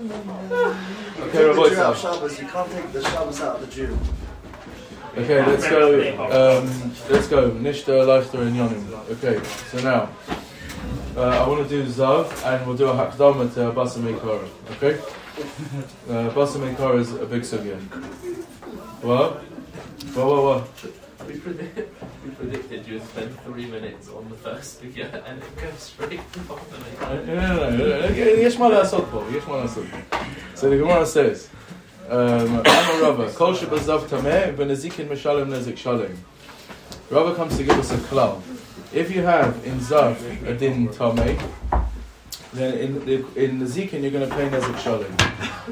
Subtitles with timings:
[0.00, 2.14] Okay, the Jew out Sam.
[2.14, 3.98] Shabbos, you can't take the Shabbos out of the Jew.
[5.18, 6.00] Okay, let's go.
[6.24, 7.50] Um, let's go.
[7.50, 9.10] Nishta, Leichter, and Yonim.
[9.10, 10.08] Okay, so now
[11.18, 14.48] uh, I want to do Zav, and we'll do a Hakdama to Basam Kara.
[14.70, 14.98] Okay,
[16.08, 17.78] uh, Basam Kara is a big sugya.
[19.02, 19.42] What?
[20.14, 20.26] What?
[20.26, 20.62] What?
[20.62, 21.88] What?
[22.19, 25.55] We, predict, we predicted you would spend three minutes on the first figure and it
[25.57, 26.83] goes straight to the bottom.
[27.01, 28.15] No, no, no, no.
[28.15, 30.17] יש מה לעשות פה, יש מה לעשות פה.
[30.55, 31.49] So the Gemara says,
[32.09, 36.17] um, I'm a Rava, Kol shebazav tameh, v'nezikin meshalem nezik shalem.
[37.09, 38.41] Rava comes to give us a klal.
[38.93, 41.39] If you have in Zav a din tameh,
[42.53, 45.11] then in the, in Nezikin you're going to pay nezik shalem.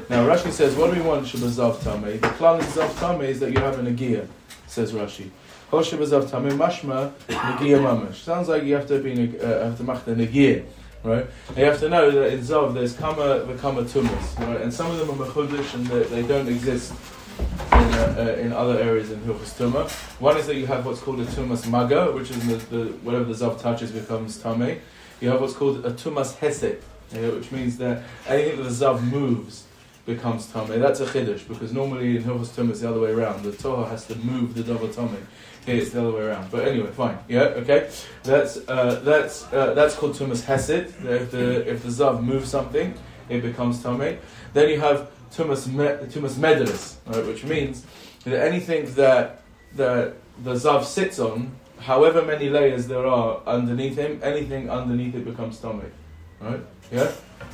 [0.08, 2.20] Now Rashi says, what do we want shebazav tameh?
[2.20, 4.26] The klal in Zav tameh is that you have a nagia,
[4.66, 5.30] says Rashi.
[5.69, 8.15] Kol shebazav tameh mashma nagia mamash.
[8.15, 10.65] Sounds like you have to be uh, have to make the nagia.
[11.01, 14.73] Right, and you have to know that in Zav there's kama v'kama tumas, right, and
[14.73, 16.91] some of them are mechudish and they, they don't exist
[17.39, 17.45] in,
[17.77, 19.89] uh, uh, in other areas in Hilchus Tumah.
[20.19, 23.23] One is that you have what's called a tumas maga, which is the, the whatever
[23.23, 24.79] the Zav touches becomes tameh.
[25.21, 26.81] You have what's called a tumas hesed,
[27.13, 29.67] yeah, which means that anything that the Zav moves
[30.09, 30.79] becomes tameh.
[30.79, 33.43] That's a chiddush because normally in Hilchus Tumah it's the other way around.
[33.43, 35.23] The Torah has to move the double tameh.
[35.65, 36.49] Here it's the other way around.
[36.51, 37.17] But anyway, fine.
[37.27, 37.89] Yeah, okay.
[38.23, 40.87] That's uh, that's uh, that's called tumas hesed.
[41.19, 42.93] If the if the zav moves something,
[43.29, 44.17] it becomes tamei.
[44.53, 47.85] Then you have tumas me, tumas medalus, right, which means
[48.25, 49.43] that anything that
[49.75, 55.25] that the zav sits on, however many layers there are underneath him, anything underneath it
[55.25, 55.91] becomes tamei.
[56.41, 56.61] Right?
[56.91, 57.11] Yeah.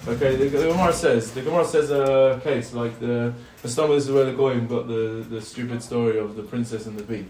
[0.07, 0.35] Okay.
[0.35, 4.25] The, the Gemara says the Gemara says a case like the the stomach is where
[4.25, 7.25] the goyim got the the stupid story of the princess and the bee.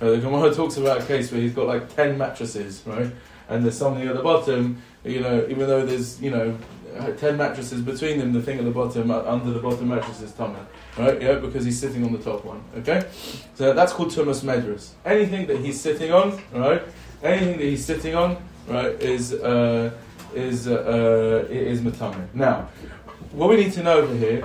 [0.00, 3.10] Uh, the Gemara talks about a case where he's got like 10 mattresses, right?
[3.48, 6.56] And there's something at the bottom, you know, even though there's, you know,
[6.96, 10.20] uh, 10 mattresses between them, the thing at the bottom, uh, under the bottom mattress
[10.22, 10.56] is tummy,
[10.96, 11.20] right?
[11.20, 13.08] Yeah, because he's sitting on the top one, okay?
[13.54, 14.92] So that's called Tumas Medras.
[15.04, 16.82] Anything that he's sitting on, right?
[17.22, 19.90] Anything that he's sitting on, right, is, uh,
[20.34, 22.26] is, uh, uh, is Matame.
[22.34, 22.68] Now,
[23.32, 24.44] what we need to know over here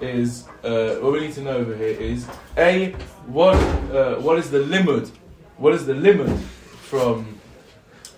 [0.00, 2.26] is uh, what we need to know over here is
[2.56, 2.92] a
[3.26, 3.56] what
[3.92, 5.10] uh, what is the limit?
[5.56, 6.38] What is the limit
[6.82, 7.38] from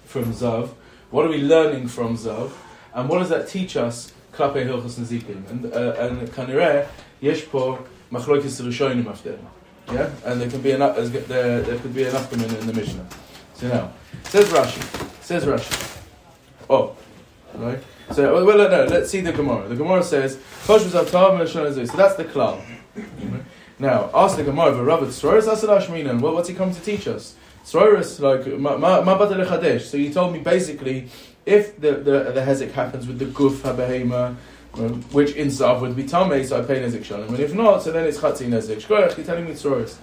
[0.04, 0.70] from Zav?
[1.10, 2.52] What are we learning from Zav?
[2.94, 4.12] And what does that teach us?
[4.32, 6.86] Klape Hilchos Nezikim and uh, and Kanireh
[7.20, 9.38] yesh po machlokes rishonim after.
[9.92, 10.96] Yeah, and there can be enough.
[10.96, 13.06] There, there could be enough in the Mishnah.
[13.54, 13.92] So now
[14.24, 15.22] says Rashi.
[15.22, 15.95] Says Rashi.
[16.68, 16.96] Oh,
[17.54, 17.82] right.
[18.12, 19.68] So well, well, no, let's see the Gemara.
[19.68, 22.60] The Gemara says, "Kosh v'zavtav v'shon So that's the klal.
[23.78, 27.34] Now, ask the Gemara, "V'rabbit Sroris asad Ashminan." What, what's he come to teach us?
[27.74, 29.78] Like ma.
[29.78, 31.08] So you told me basically,
[31.44, 34.36] if the the, the hezek happens with the guf habehema,
[34.74, 37.30] um, which in zav would be tamei, so I pay nezik shalom.
[37.30, 38.82] And if not, so then it's chatzi nezik.
[38.82, 39.96] Shkoyach, you're telling me Sroris.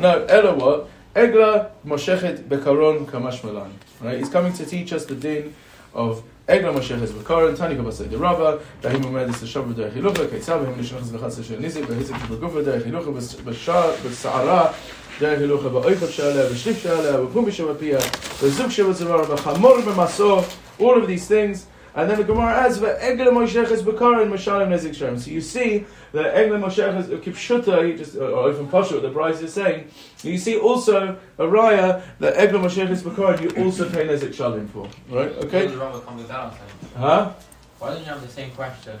[0.00, 0.88] No, Ella what?
[1.14, 3.72] Egla moshechet bekaron kamashmalan.
[4.00, 4.18] Right?
[4.18, 5.54] He's coming to teach us the din
[5.94, 9.90] of Egla Moshe is Bakaran, Tani Kabasai the Rava, Bahim Umed is the Shabbat der
[9.90, 14.74] Hilucha, Ketzal Bahim Nishach is Lechatz Shel Nizik, Behizik Shel Gufa der Hilucha, Bashar, Basara,
[15.18, 18.00] Hilucha, Ba'oichav Shaleh, B'shlif Shaleh, B'pum B'shem Apiyah,
[18.40, 21.66] B'zuk Shevat Zerara, B'chamor all of these things.
[21.94, 25.84] And then the Gemara adds, "Ve'egla Moshe is Bakaran, Mashalim Nezik Shem." So you see
[26.12, 29.10] that Egla Moshe is uh, Kipshuta, he just uh, uh, or even Pasha, what the
[29.10, 29.88] Bryce is saying.
[30.22, 34.68] You see also a raya that Egla Moshe is Bakaran, you also pay Nezik Shalim
[34.70, 35.32] for, right?
[35.44, 35.66] Okay.
[35.66, 36.58] Why does Rava come with that answer?
[36.96, 37.32] Huh?
[37.78, 38.98] Why don't you have the same question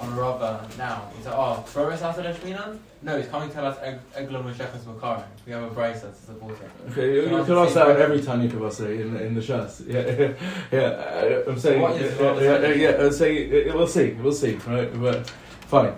[0.00, 1.10] on Rava now?
[1.16, 2.78] He's like, oh, Trovis Asad Ashminan?
[3.02, 5.24] No, he's coming to tell us Egla Meshechas Makarim.
[5.46, 6.70] We have a brace to support it.
[6.92, 9.86] Okay, you, you can ask that on every Tanya Kavase in, in the Shas.
[9.86, 11.38] Yeah, yeah, yeah.
[11.46, 12.80] I'm saying, What is yeah, yeah, saying?
[12.80, 15.00] yeah, I'm saying, we'll see, we'll see, right?
[15.00, 15.28] But
[15.68, 15.94] fine.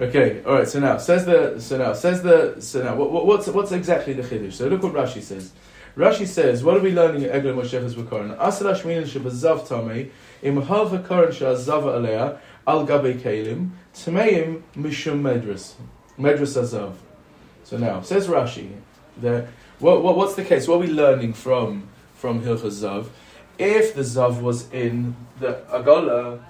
[0.00, 0.68] Okay, all right.
[0.68, 4.12] So now says the so now says the so now what, what, what's what's exactly
[4.12, 4.54] the chiddush?
[4.54, 5.52] So look what Rashi says.
[5.96, 8.36] Rashi says, what are we learning at Egla Mosheches B'Koran?
[8.40, 10.10] Asar Ashminin shebazav tamei
[10.42, 15.74] im hal v'koran she'azava alea al gabe kelim tameim mishum medras
[16.18, 16.94] medras azav.
[17.64, 18.70] So now says Rashi
[19.18, 19.48] that
[19.78, 20.68] what, what what's the case?
[20.68, 23.08] What are we learning from from Hilchas Zav?
[23.58, 26.42] If the Zav was in the Agola,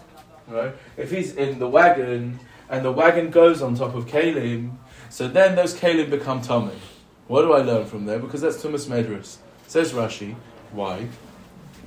[0.48, 0.74] right?
[0.96, 4.76] If he's in the wagon and the wagon goes on top of Kalim,
[5.10, 6.78] so then those Kalim become Tomei.
[7.26, 8.18] What do I learn from there?
[8.18, 9.38] Because that's Tumas Medras.
[9.66, 10.34] Says Rashi.
[10.72, 11.08] Why?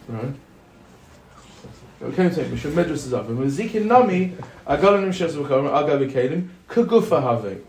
[0.07, 0.33] Right?
[1.99, 4.35] Okay, take Mishum Medras is with Zikin Nami,
[4.67, 7.59] Agalanim Shes V'Karim, Agavi Kalim, Kagufa.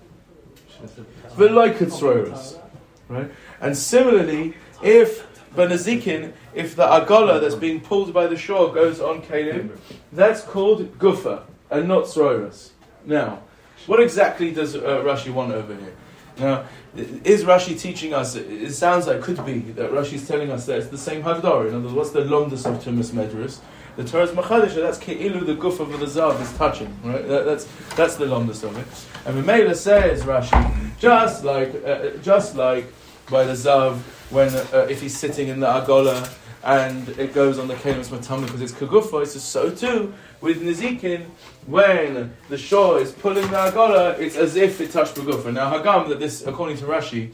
[3.08, 3.30] Right?
[3.62, 9.22] And similarly, if Benazikin, if the Agala that's being pulled by the shore goes on
[9.22, 9.70] Kalim,
[10.12, 11.44] that's called Gufa.
[11.70, 12.70] and not Sroiras.
[13.04, 13.42] Now,
[13.86, 15.94] what exactly does uh, Rashi want over here?
[16.38, 18.34] Now, is Rashi teaching us?
[18.34, 21.22] It sounds like it could be that Rashi is telling us that it's the same
[21.22, 21.68] Hagdara.
[21.68, 23.60] In other words, what's the longest of Tumas Medrus?
[23.98, 27.26] The Torah's Machadish, that's Ke'ilu, the guf of the Zav is touching, right?
[27.26, 27.64] That, that's,
[27.96, 28.86] that's the longest of it.
[29.26, 32.86] And Mamela says, Rashi, just like, uh, just like
[33.28, 33.96] by the Zav,
[34.30, 38.44] when, uh, if he's sitting in the Agola, and it goes on the Kenos Matam
[38.44, 41.26] because it's Kagufa, it's so too with Nizikin,
[41.66, 45.52] when the shore is pulling the Agola, it's as if it touched Kagufa.
[45.52, 47.32] Now, Hagam, that this, according to Rashi,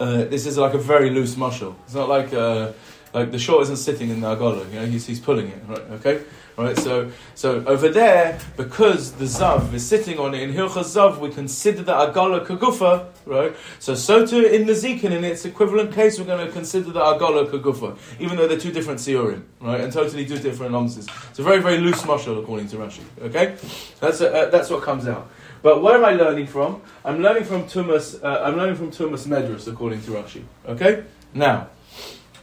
[0.00, 1.76] uh, this is like a very loose muscle.
[1.84, 2.72] It's not like uh,
[3.14, 5.80] like the short isn't sitting in the agola, you know, he's, he's pulling it, right?
[5.92, 6.22] Okay,
[6.56, 6.76] right.
[6.78, 11.30] So so over there, because the zav is sitting on it in hilchas zav, we
[11.30, 13.54] consider the agola kagufa, right?
[13.78, 17.00] So so too in the zikin, in its equivalent case, we're going to consider the
[17.00, 21.06] agola kagufa, even though they're two different siorim, right, and totally two different nonsense.
[21.30, 23.02] It's a very very loose muscle according to Rashi.
[23.20, 23.56] Okay,
[24.00, 25.30] that's a, uh, that's what comes out.
[25.62, 26.82] But where am I learning from?
[27.04, 28.22] I'm learning from Tumas.
[28.22, 30.44] Uh, I'm learning from Tumas Medrus, according to Rashi.
[30.68, 31.04] Okay,
[31.34, 31.68] now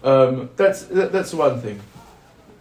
[0.04, 1.80] um, that's that, that's one thing.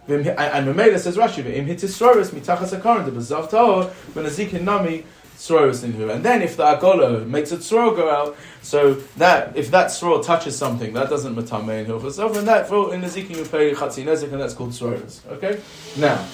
[0.07, 5.05] And Mamela says Rashi, "Im hitisroris mitachas akaron debazav tahor benazikin nami
[5.37, 9.55] sroris in here." And then if the agola makes a sro go out, so that
[9.55, 13.37] if that sro touches something, that doesn't matame in hilchas and that in the zikin
[13.37, 15.25] you pay chatzinezik, and that's called sroris.
[15.27, 15.61] Okay,
[15.97, 16.25] now.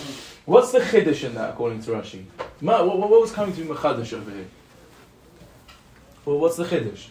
[0.49, 2.25] What's the chiddush in that, according to Rashi?
[2.59, 4.47] Ma, what, what, was coming to be machadish over here?
[6.25, 7.05] Well, what's the chiddush?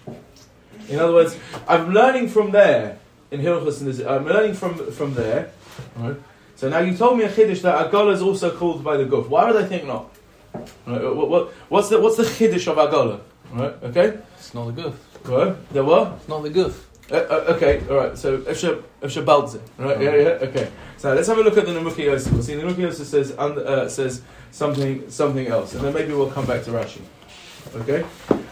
[0.89, 2.99] In other words, I'm learning from there
[3.31, 5.51] in Hilchus, and I'm learning from from there.
[5.97, 6.17] Right?
[6.57, 9.29] So now you told me a chiddush that Agola is also called by the Guf.
[9.29, 10.13] Why would I think not?
[10.53, 11.03] Right?
[11.15, 13.21] What, what, what's the what's the chiddush of Agola?
[13.53, 13.75] Right?
[13.85, 14.19] Okay.
[14.37, 14.95] It's not the Guf.
[15.25, 15.73] Right?
[15.73, 16.15] The what?
[16.17, 16.75] It's not the Guf.
[17.11, 18.19] Uh, uh, okay, all right.
[18.19, 19.99] So Efsha Balze, right?
[19.99, 20.47] Yeah, yeah.
[20.49, 20.71] Okay.
[20.99, 22.31] So let's have a look at the Nemuki Yosef.
[22.33, 24.21] We'll see the Nemuki Yosef says uh, says
[24.51, 27.01] something something else, and then maybe we'll come back to Rashi.
[27.77, 28.05] Okay.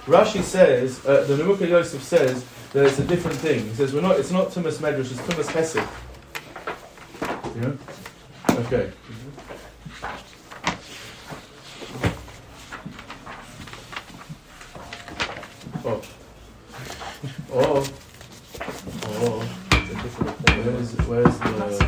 [0.06, 3.64] Rashi says uh, the Nemuki Yosef says that it's a different thing.
[3.66, 4.18] He says we're not.
[4.18, 5.10] It's not Tumas Medrash.
[5.10, 5.82] It's Tumas Hesed.
[7.56, 7.72] Yeah.
[8.60, 8.92] Okay.
[15.84, 16.02] Oh.
[17.52, 17.86] Oh.
[19.04, 19.40] Oh.
[20.66, 21.86] Where's, where's the.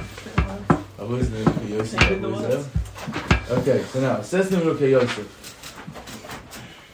[0.98, 3.50] Oh, where's the Yosef?
[3.50, 5.57] Okay, so now, says the Nimukei Yosef.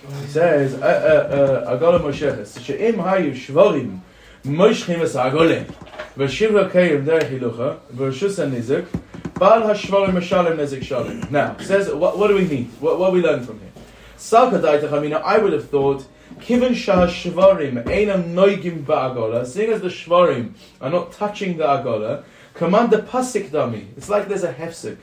[0.06, 4.00] It says, uh, uh, uh, Agola Mosheches, she'im hayu shvorim,
[4.44, 5.64] moshchim es agolem,
[6.16, 8.86] v'shivra kayim derech hilucha, v'rshus ha-nizik,
[9.38, 11.26] bal ha-shvorim ha-shalem nizik shalem.
[11.30, 12.68] Now, says, what, what do we need?
[12.80, 13.72] What, what we learn from here?
[14.18, 16.06] Salka daitach, I mean, would have thought,
[16.40, 22.24] Kiven shah shvarim einam noigim ba'agola, seeing as the shvarim are not touching the agola,
[22.52, 23.86] command the pasik dami.
[23.96, 24.98] It's like there's a hefsik.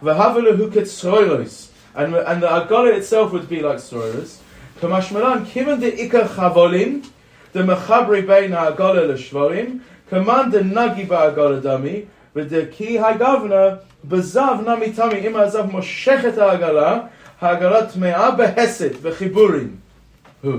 [0.00, 4.38] V'havelu huket sroilos, and, and the agala itself would be like Soros.
[4.80, 7.06] Kamashmalan, kivan de ikar chavolim,
[7.52, 14.56] the mechabre beina agala l'shvarim, command de nagiba ba'agala dami, with the ki hagavna, בזב
[14.66, 17.00] נמי תמי, אם הזב מושך את העגלה,
[17.42, 19.58] me'a טמאה בהסת, Who?
[20.42, 20.52] הוא.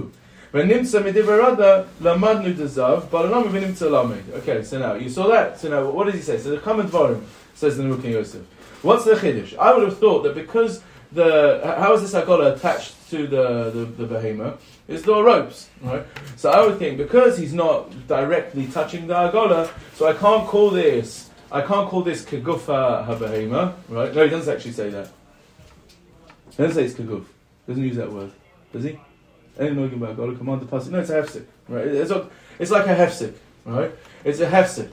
[0.54, 4.16] ונמצא מדברדה, למדנו דזב, בלנמי ונמצא למי.
[4.34, 6.38] Okay, so now, you saw that, so now, what does he say?
[6.38, 7.22] So the common dvarim,
[7.56, 8.42] says the Nimukei Yosef.
[8.82, 9.54] What's the Kiddush?
[9.60, 10.82] I would have thought that because
[11.16, 14.62] the, how is this agola attached to the, the, the behemoth?
[14.88, 16.06] It's the ropes, right?
[16.36, 20.70] So I would think, because he's not directly touching the agola, so I can't call
[20.70, 24.14] this, I can't call this kegufa uh, ha right?
[24.14, 25.10] No, he doesn't actually say that.
[26.52, 27.26] He doesn't say it's keguf.
[27.68, 28.32] Doesn't use that word.
[28.72, 29.00] Does he?
[29.58, 30.90] Ain't no about God command the pasuk.
[30.90, 31.88] No, it's a hefsek, right?
[31.88, 32.30] It's, a,
[32.60, 33.92] it's like a hefsek, right?
[34.24, 34.92] It's a hefsek.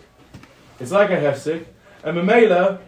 [0.79, 1.65] It's like a hefsek.
[2.05, 2.81] And Mamela,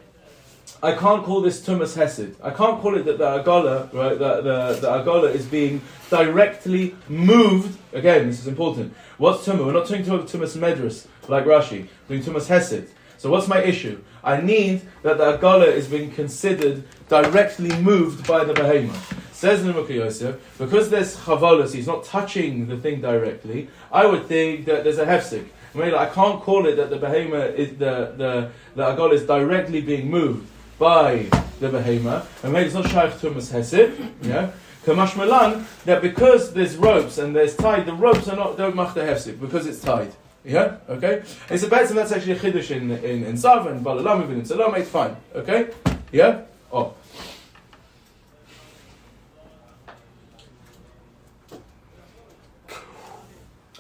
[0.85, 2.37] I can't call this tumas hesed.
[2.43, 4.19] I can't call it that the agala, right?
[4.19, 7.79] The, the, the agola is being directly moved.
[7.95, 8.95] Again, this is important.
[9.17, 9.65] What's tumah?
[9.65, 11.89] We're not talking about tumas medras like Rashi.
[12.07, 12.89] We're doing tumas hesed.
[13.17, 13.99] So what's my issue?
[14.23, 19.19] I need that the agala is being considered directly moved by the behemoth.
[19.33, 24.67] Says Nimukha Yosef, because there's chavolas, he's not touching the thing directly, I would think
[24.67, 25.47] that there's a hefsik.
[25.75, 29.25] I mean, I can't call it that the behemoth is the the the agol is
[29.25, 31.27] directly being moved by
[31.61, 32.45] the behemoth.
[32.45, 33.93] and mean, it's not shaykh tumas hesed.
[34.23, 34.51] Yeah.
[34.85, 38.95] Kamash Milan, that because there's ropes and there's tied, the ropes are not don't mach
[38.95, 40.13] the hefsik because it's tied.
[40.45, 41.23] Yeah, okay.
[41.49, 44.41] It's a bet, and that's actually a chiddush in in in Zav and Balalam even
[44.41, 44.75] in Salam.
[44.75, 45.17] It's fine.
[45.35, 45.71] Okay.
[46.13, 46.43] Yeah.
[46.71, 46.95] Oh.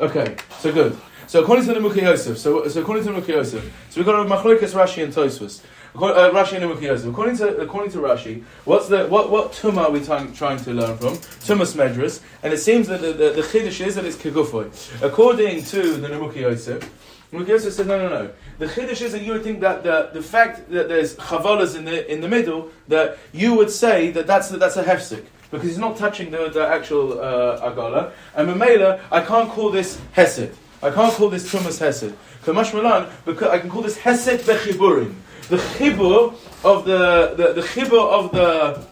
[0.01, 0.99] Okay, so good.
[1.29, 4.07] So according to the Mukhi Yosef, so, so according to the Mukhi Yosef, so we've
[4.07, 5.63] got a Machloikas Rashi and Tosfos.
[5.97, 10.05] Uh, Rashi and According to according to Rashi, what's the what what tumah are we
[10.05, 11.15] trying, trying to learn from?
[11.15, 14.73] Tumas medras, and it seems that the, the, the chiddush is that it's kegufoy.
[15.03, 16.91] According to the Nimukhi Yosef,
[17.33, 18.31] Nimukhi Yosef said no no no.
[18.59, 21.85] The chiddush is that you would think that the, the fact that there's chavalas in
[21.85, 25.79] the in the middle that you would say that that's that's a hefsek because he's
[25.79, 28.11] not touching the, the actual uh, agala.
[28.35, 30.51] And Mamela, I can't call this hesed.
[30.83, 32.15] I can't call this tumas hesed.
[32.43, 35.15] Kamash Milan, because I can call this hesed bechiburim.
[35.49, 36.35] The chibur
[36.65, 38.85] of the the, the chibur of the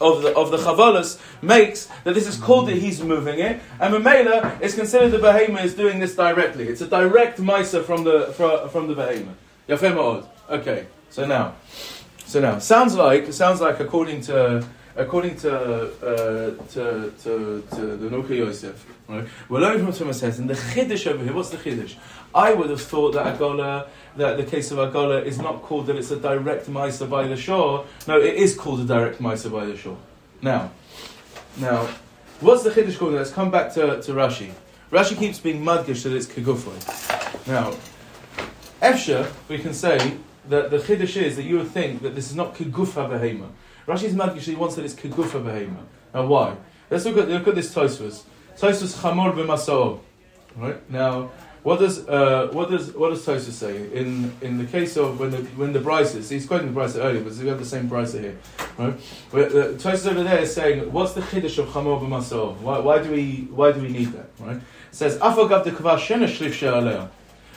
[0.00, 3.94] of the of the chavalas makes that this is called that he's moving it, and
[3.94, 6.68] Mamela is considered the behemoth is doing this directly.
[6.68, 9.36] It's a direct misa from the from, from the behemoth.
[9.68, 10.26] Yafem.
[10.48, 11.54] Okay, so now,
[12.26, 14.64] so now sounds like sounds like according to
[14.96, 19.26] according to uh, to, to, to the Nimukei Yosef, right?
[19.48, 21.32] Learning from Thomas says, and the chiddush over here.
[21.32, 21.96] What's the chiddush?
[22.34, 25.96] I would have thought that Agola, that the case of Agola is not called that
[25.96, 27.86] it's a direct ma'isa by the shore.
[28.06, 29.98] No, it is called a direct ma'isa by the shore.
[30.42, 30.70] Now,
[31.58, 31.88] now,
[32.40, 33.14] what's the chiddush called?
[33.14, 34.52] Let's come back to, to Rashi.
[34.90, 36.76] Rashi keeps being mudgish that it's kegufoy.
[37.46, 37.74] Now,
[38.82, 42.36] Efsha, we can say that the chiddush is that you would think that this is
[42.36, 43.48] not kegufa behema.
[43.86, 45.84] Rashi's mudgish he wants that it's kegufa behema.
[46.12, 46.56] Now, why?
[46.90, 48.22] Let's look at look at this Tosfos.
[48.58, 50.00] Tosfos chamor b'masor.
[50.56, 51.30] Right now,
[51.62, 55.30] what does uh, what does what does Tosfos say in in the case of when
[55.30, 56.28] the when the Bryces?
[56.28, 58.38] He's quoting the Bryce earlier, but we have the same Bryce here,
[58.78, 58.98] right?
[59.30, 62.56] The Tosfos over there is saying, what's the chiddush of chamor b'masor?
[62.58, 64.30] Why, why do we why do we need that?
[64.38, 64.56] Right?
[64.56, 67.08] It says afagav de kvar shena shlif she'aleh.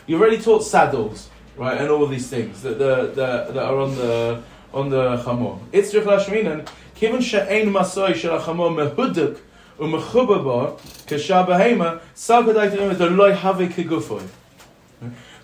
[0.06, 3.96] You already taught saddles, right, and all these things that the, the that are on
[3.96, 4.42] the
[4.74, 5.60] on the chamor.
[5.72, 9.40] It's tzrich lashminan kiven she'ein masoy shel chamor mehuduk
[9.78, 10.72] umechuba bar
[11.08, 14.28] kesha behema sagadai to the loy have kegufoy.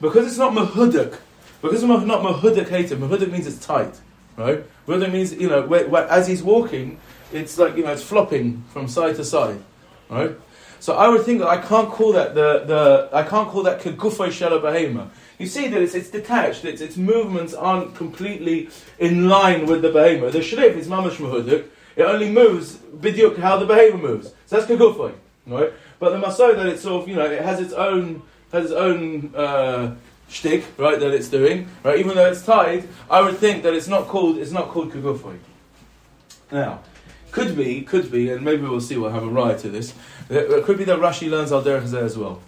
[0.01, 1.17] Because it's not Mehuduk,
[1.61, 2.99] because it's not Mehuduk hated.
[2.99, 3.93] Mehuduk means it's tight,
[4.35, 4.63] right?
[4.87, 6.99] Mehuduk means you know where, where, as he's walking,
[7.31, 9.59] it's like you know it's flopping from side to side,
[10.09, 10.31] right?
[10.79, 13.79] So I would think that I can't call that the, the I can't call that
[13.81, 15.07] kegufay shela behema.
[15.37, 16.63] You see that it's, it's detached.
[16.65, 20.31] Its its movements aren't completely in line with the behema.
[20.31, 21.67] The shlif is mamash mahuduk.
[21.95, 24.33] It only moves bidyuk how the behema moves.
[24.45, 25.13] So that's kegufay,
[25.47, 25.73] right?
[25.99, 28.73] But the maso that it's sort of you know it has its own has its
[28.73, 29.95] own uh,
[30.29, 30.99] shtick, right?
[30.99, 31.99] That it's doing, right?
[31.99, 35.37] Even though it's tied, I would think that it's not called it's not called kegufay.
[36.51, 36.79] Now.
[37.31, 38.95] Could be, could be, and maybe we'll see.
[38.95, 39.93] We'll have a ride to this.
[40.29, 42.41] It could be that Rashi learns al derech as well.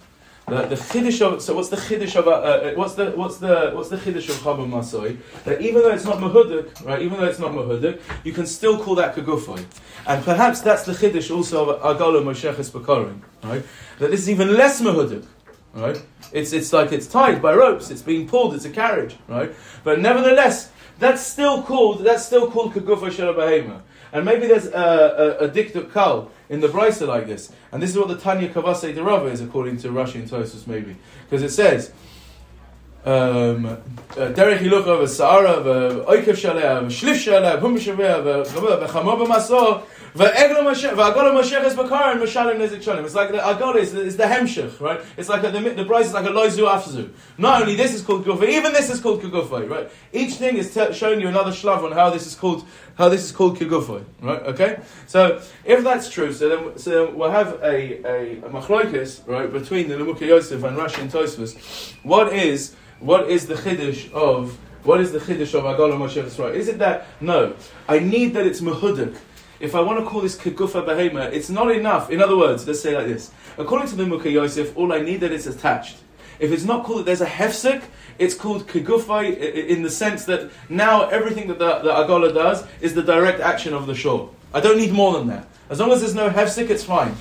[0.49, 3.71] The, the chiddush of so what's the chiddush of uh, uh, what's the what's the
[3.73, 5.17] what's the chiddush of Chaba Masoi?
[5.43, 7.01] That even though it's not mahuduk, right?
[7.01, 9.65] Even though it's not mahuduk, you can still call that kagufay,
[10.07, 13.61] and perhaps that's the chiddush also of Agalo Mosheches Bakarim, right?
[13.99, 15.25] That this is even less mahuduk,
[15.73, 16.01] right?
[16.31, 19.53] It's it's like it's tied by ropes, it's being pulled, it's a carriage, right?
[19.83, 23.81] But nevertheless, that's still called that's still called kagufay shel.
[24.13, 27.51] And maybe there's a, a, a diktuk kal in the brisa like this.
[27.71, 30.67] And this is what the Tanya Kavase de Rava is according to Rashi and Tosus
[30.67, 30.95] maybe.
[31.29, 31.91] Because it says,
[33.05, 33.09] um,
[34.17, 38.15] דרך הילוכה וסערה ואויקב שלה ושליף שלה והום שווה
[38.81, 39.79] וחמו במסור
[40.15, 43.05] והגול המשכס בקרן משלם נזק שלם.
[43.05, 44.99] It's like the agol is, is the hemshech, right?
[45.15, 47.09] It's like a, the, the price is like a loizu afzu.
[47.37, 49.91] Not only this is called kufa, even this is called kufa, right?
[50.11, 52.65] Each thing is t- showing you another shlav on how this is called
[52.97, 54.41] how this is called kufa, right?
[54.53, 54.79] Okay.
[55.05, 57.75] So if that's true, so then so we'll have a
[58.15, 61.51] a, a machlokes, right, between the Nimukei Yosef and Rashi and Tosfos.
[62.03, 66.53] What is what is the chiddush of what is the chiddush of Agala Moshe Yisrael?
[66.53, 67.55] Is it that no?
[67.87, 69.17] I need that it's mehudik.
[69.59, 72.09] If I want to call this kegufa behema, it's not enough.
[72.11, 75.21] In other words, let's say like this: according to the Mukha Yosef, all I need
[75.21, 75.97] that it's attached.
[76.39, 77.83] If it's not called, that, there's a hefsek.
[78.19, 79.37] It's called kegufai
[79.67, 83.73] in the sense that now everything that the, the agola does is the direct action
[83.73, 84.29] of the shore.
[84.53, 85.47] I don't need more than that.
[85.69, 87.15] As long as there's no hefsek, it's fine.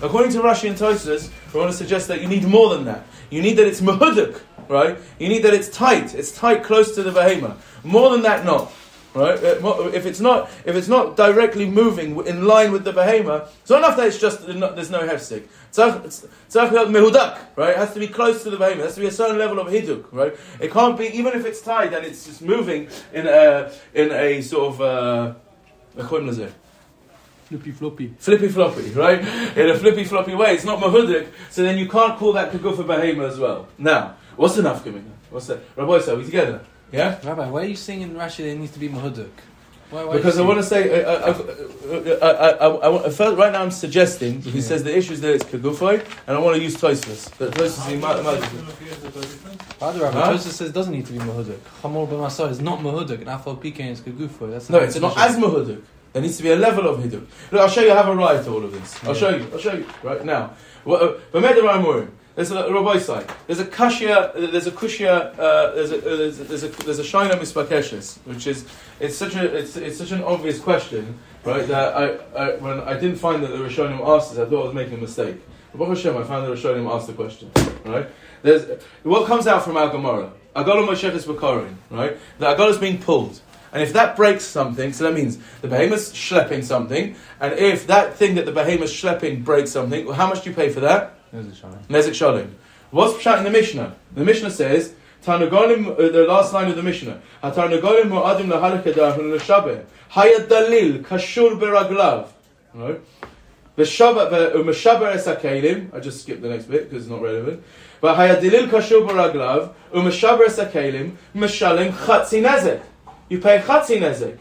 [0.00, 3.06] According to Rashi and Tosfos, we want to suggest that you need more than that.
[3.30, 4.40] You need that it's mahuduk,
[4.72, 4.98] right?
[5.18, 6.14] You need that it's tight.
[6.14, 7.56] It's tight, close to the behema.
[7.84, 8.72] More than that, not.
[9.14, 9.38] Right?
[9.42, 13.80] If it's not, if it's not directly moving in line with the behema, it's not
[13.80, 15.46] enough that it's just there's no hefsek.
[15.74, 17.70] Mehudak, right?
[17.70, 18.78] It has to be close to the behema.
[18.78, 20.34] It has to be a certain level of hiduk, right?
[20.60, 24.40] It can't be even if it's tied and it's just moving in a in a
[24.40, 25.34] sort of uh,
[27.48, 28.14] Flippy floppy.
[28.18, 29.20] flippy floppy, right?
[29.58, 30.54] In a flippy floppy way.
[30.54, 33.68] It's not mahudik, so then you can't call that kagufa behema as well.
[33.76, 35.04] Now, what's the nafkamina?
[35.30, 35.60] What's that?
[35.76, 36.60] Rabbi, so we together?
[36.92, 37.18] Yeah?
[37.24, 39.30] Rabbi, why are you saying in Rashi that it needs to be mahuduk?
[39.90, 41.44] Why, why Because I want to say, uh, uh,
[41.90, 44.62] uh, uh, uh, first, right now I'm suggesting, he Yeah.
[44.62, 47.30] says the issue is that it's kagufay, and I want to use Tosfos.
[47.38, 48.36] But Tosfos is ma- ma-
[49.78, 50.32] Father Rabbi, Huh?
[50.32, 51.58] Joseph says it doesn't need to be mahuduk.
[51.82, 54.50] Chamor b'masar is not mahuduk, and afal pikein is kegufo.
[54.50, 55.82] That's No, the it's not as mahuduk.
[56.12, 57.26] There needs to be a level of hiduk.
[57.50, 57.90] Look, I'll show you.
[57.92, 59.02] I have a right to all of this.
[59.04, 59.46] I'll show you.
[59.52, 60.52] I'll show you right now.
[60.86, 61.62] uh, B'meder
[62.34, 62.98] There's a Rabbi.
[63.46, 64.32] There's a kashia.
[64.50, 65.38] There's a kushia.
[65.38, 68.64] Uh, there's a uh, there's a there's a, there's a shina mispakeshes, which is
[69.00, 71.66] it's such a it's, it's such an obvious question, right?
[71.68, 74.64] That I, I when I didn't find that the Rishonim asked this, I thought I
[74.64, 75.36] was making a mistake.
[75.74, 77.50] But Hashem, I found the Rishonim asked the question,
[77.84, 78.06] right?
[78.42, 80.32] There's what comes out from our Gemara.
[80.56, 82.16] Agolo Mosheches Bakarin, right?
[82.38, 83.40] The Agolo is being pulled.
[83.72, 88.16] And if that breaks something, so that means the behemoth's schlepping something, and if that
[88.16, 91.14] thing that the behemoth's schlepping breaks something, well, how much do you pay for that?
[91.32, 92.50] Nezik Shalim.
[92.90, 93.96] What's Pshat in the Mishnah?
[94.14, 94.92] The Mishnah says,
[95.24, 101.58] Tarnagolim, uh, the last line of the Mishnah, Tarnagolim mu'adim lahalakadahun l'shabeh, hayat dalil, kashur
[101.58, 102.28] beraglav.
[102.74, 103.00] Right?
[103.78, 107.62] Es I just skipped the next bit because it's not relevant.
[108.02, 112.82] But hayat dalil kashur beraglav, u'meshaber es hakelim, meshalim chatzi nezek.
[113.30, 114.36] You pay chatzi nezek.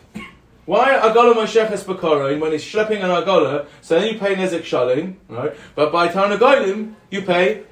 [0.66, 5.16] Why Agola Mosheches Bakarin when he's schlepping an Agola, so then you pay Nezek Shalim,
[5.28, 5.54] right?
[5.76, 7.64] But by Tarnagolim, you pay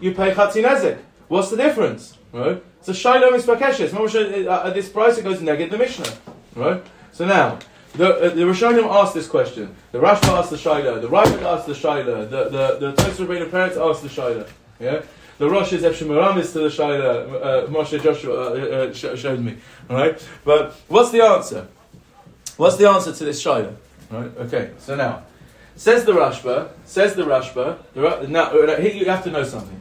[0.00, 0.98] you pay Chatzi Nezek.
[1.28, 2.16] What's the difference?
[2.32, 2.62] Right?
[2.78, 4.46] It's a Shaila Mispakeshes.
[4.46, 6.12] uh, At this price it goes negative the Mishnah.
[6.56, 6.82] Right?
[7.12, 7.58] So now,
[7.92, 9.74] the, uh, the Rishonim asked this question.
[9.92, 11.00] The Rashba asked the Shaila.
[11.00, 12.30] The Ravad asked the Shaila.
[12.30, 12.44] The,
[12.78, 14.48] the, the Rebbeinu Peretz asked the Shaila.
[14.80, 15.02] Yeah?
[15.38, 17.42] The Rosh is Efshemaramis to the Shaila.
[17.42, 19.56] Uh, Moshe Joshua uh, uh, showed me.
[19.88, 20.26] Alright?
[20.44, 21.68] But what's the answer?
[22.60, 23.74] What's the answer to this Shaila?
[24.10, 24.36] Right?
[24.36, 25.22] Okay, so now,
[25.76, 29.80] says the Rashba, says the Rashba, the, now, uh, here you have to know something.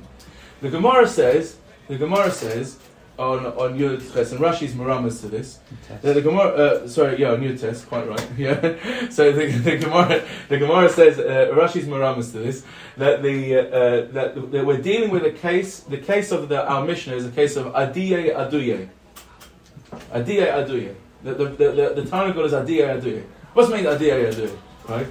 [0.62, 1.58] The Gemara says,
[1.90, 2.80] the Gemara says,
[3.18, 5.60] on, on Yud Ches, and Rashi's Maramas to this,
[6.02, 9.10] that the Gemara, uh, sorry, yeah, on Yud Tes, quite right, yeah.
[9.10, 12.64] so the, the Gemara, the Gemara says, uh, Rashi's Maramas to this,
[12.96, 16.66] that the, uh, uh, that, that we're dealing with a case, the case of the,
[16.66, 18.88] our Mishnah is a case of Adiye Aduye.
[20.14, 20.96] Adiye Aduye.
[21.24, 23.24] The, the, the, the, the is Adiye Aduye.
[23.54, 24.58] What's mean Adiye Aduye?
[24.88, 25.08] Right?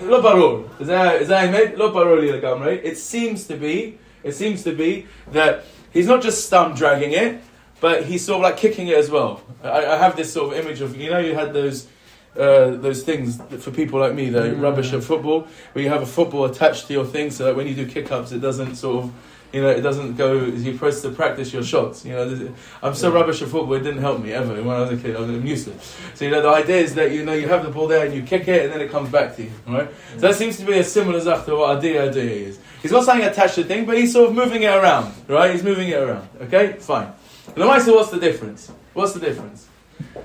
[0.00, 0.80] Lo barur.
[0.80, 1.78] Is that, is that amen?
[1.78, 2.82] Lo barur li legamrei.
[2.82, 7.42] It seems to be, it seems to be that he's not just stump dragging it,
[7.80, 9.42] but he's sort of like kicking it as well.
[9.62, 11.88] I, I have this sort of image of, you know, you had those,
[12.36, 16.06] uh, those things for people like me, the rubbish at football, where you have a
[16.06, 19.04] football attached to your thing so that when you do kick ups, it doesn't sort
[19.04, 19.12] of,
[19.52, 22.04] you know, it doesn't go, you press to practice your shots.
[22.04, 24.54] You know, I'm so rubbish at football, it didn't help me ever.
[24.54, 25.96] When I was a kid, I was useless.
[26.14, 28.14] So, you know, the idea is that, you know, you have the ball there and
[28.14, 29.90] you kick it and then it comes back to you, right?
[30.14, 32.58] So that seems to be a similar zach to what Adia Adia is.
[32.80, 35.52] He's got something attached to the thing, but he's sort of moving it around, right?
[35.52, 36.74] He's moving it around, okay?
[36.74, 37.12] Fine.
[37.54, 38.72] The Maisa, what's the difference?
[38.94, 39.68] What's the difference?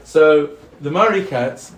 [0.05, 1.73] So, the Murray cats,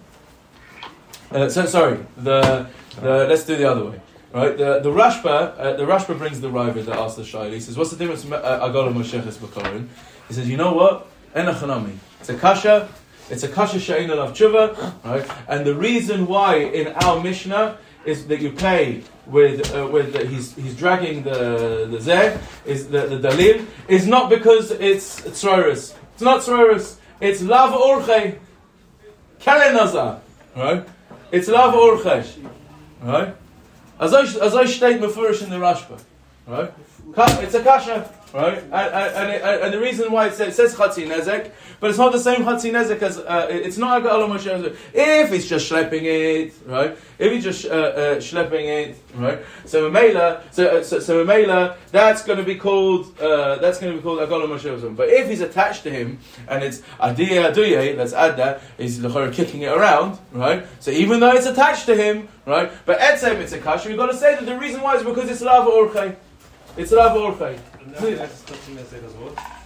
[1.31, 2.67] uh, so sorry, the,
[3.01, 4.01] the, let's do the other way.
[4.31, 7.53] Right, the the Rashba, uh, the Rashba brings the Ravad that asks the Shaili.
[7.53, 9.87] He says, "What's the difference between uh, Agola Mosheches B'Korin?"
[10.27, 11.07] He says, "You know what?
[11.35, 11.97] Enachanami.
[12.19, 12.89] It's a kasha.
[13.31, 15.03] It's a kasha she'ein alav tshuva.
[15.03, 20.15] Right, and the reason why in our Mishnah is that you pay with uh, with
[20.29, 25.95] he's he's dragging the the zeh is the, the dalil is not because it's tzroris.
[26.13, 26.97] It's not tzroris.
[27.19, 28.37] It's lav orchei.
[29.39, 30.21] Kalen nazar.
[30.55, 30.87] Right,
[31.31, 32.25] it's lav orchei.
[33.01, 33.35] Right.
[33.99, 35.99] As I, as I state mefurish in the Rashba,
[36.47, 36.71] right?
[37.43, 38.57] It's a kasha, right?
[38.57, 41.99] And, and, and, and the reason why it says, it says chatzi nezek, but it's
[41.99, 44.75] not the same chatzi nezek as uh, it's not a Moshe.
[44.93, 46.91] If it's just schlepping it, right?
[47.17, 49.39] If it's just uh, uh, schlepping it, right?
[49.65, 53.93] So Mela, so uh, so, so Mela, that's going to be called uh, that's going
[53.93, 54.95] to be called Agala Moshe.
[54.95, 58.99] But if he's attached to him and it's Adiya Aduye, let's add that, he's
[59.33, 60.65] kicking it around, right?
[60.79, 62.71] So even though it's attached to him, right?
[62.85, 63.89] But etzem it's a kasha.
[63.89, 66.15] We've got to say that the reason why is because it's lava orchei.
[66.77, 67.58] It's orchei.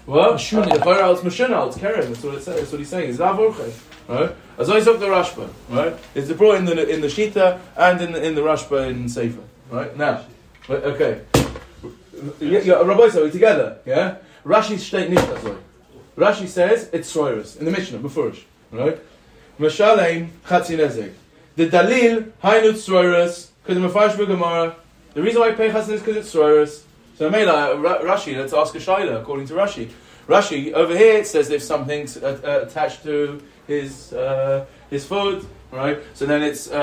[0.05, 0.35] What?
[0.35, 0.73] Mashuna.
[0.73, 2.11] The Torah it's Mashuna, it's Keren.
[2.11, 2.59] That's what it says.
[2.59, 3.09] That's what he's saying.
[3.09, 3.73] It's lava orchei,
[4.07, 4.35] right?
[4.57, 5.95] As I said the Rashba, right?
[6.15, 9.41] It's brought in the in the Shita and in the, in the Rashba in Sefer,
[9.69, 9.95] right?
[9.97, 10.25] Now,
[10.69, 11.21] okay.
[12.39, 14.17] Yeah, yeah, Rabbi, so we're together, yeah.
[14.45, 15.25] Rashi state nicht.
[16.15, 18.99] Rashi says it's Sroirus in the Mishnah, Befurish, right?
[19.57, 21.13] Mashalem Chatzi Nezek.
[21.55, 24.75] The Dalil Hainu Sroirus because the Mefarsh Gemara.
[25.13, 26.83] The reason why I pay Chatzin is because it's Sroirus.
[27.23, 29.89] So Mela, Ra- Rashi, let's ask a Shaila according to Rashi.
[30.27, 35.47] Rashi over here it says if something's uh, uh, attached to his uh, his food,
[35.71, 36.03] right?
[36.15, 36.75] So then it's uh,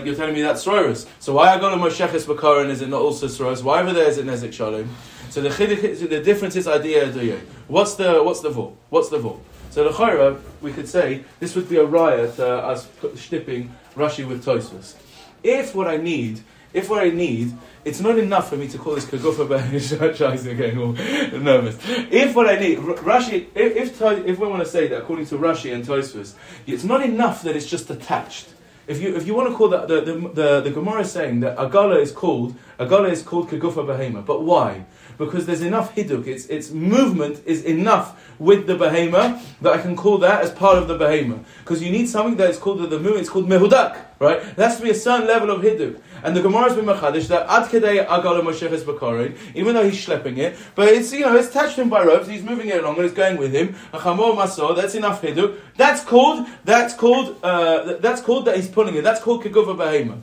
[0.00, 1.06] uh, you're telling me that's Sroirus.
[1.20, 3.62] So why I got a Mosheches Bakaran is it not also Sroirus?
[3.62, 4.88] Why over there is it Nezek Shalom?
[5.28, 7.38] So the the difference is idea aduye.
[7.68, 8.78] What's the what's the vol?
[8.88, 9.42] What's the vol?
[9.68, 14.26] So the chayra, we could say this would be a riot uh, us shtipping Rashi
[14.26, 14.94] with Tosfos.
[15.42, 16.40] If what I need
[16.72, 17.52] if what I need,
[17.84, 20.92] it's not enough for me to call this kagufa b'shais again, all
[21.38, 21.78] nervous.
[22.10, 25.36] If what I need, Rashi, if if, if we want to say that according to
[25.36, 26.34] Rashi and Tosfos,
[26.66, 28.48] it's not enough that it's just attached.
[28.86, 31.40] If you if you want to call that the the the, the Gemara is saying
[31.40, 34.84] that agala is called agala is called kagufa behema, but why?
[35.18, 39.94] Because there's enough hiduk, its its movement is enough with the behema that I can
[39.94, 41.44] call that as part of the behema.
[41.60, 44.40] Because you need something that is called the, movement, it's called mehudak, right?
[44.56, 46.00] There has to be a certain level of hiduk.
[46.24, 50.04] And the Gemara has been machadish that ad kedei agala mosheches b'korin, even though he's
[50.04, 52.96] schlepping it, but it's you know it's attached him by ropes, he's moving it along
[52.96, 53.74] and it's going with him.
[53.92, 55.58] A chamor maso, that's enough hiduk.
[55.76, 59.02] That's called that's called uh, that's called that he's pulling it.
[59.02, 60.20] That's called keguva behema.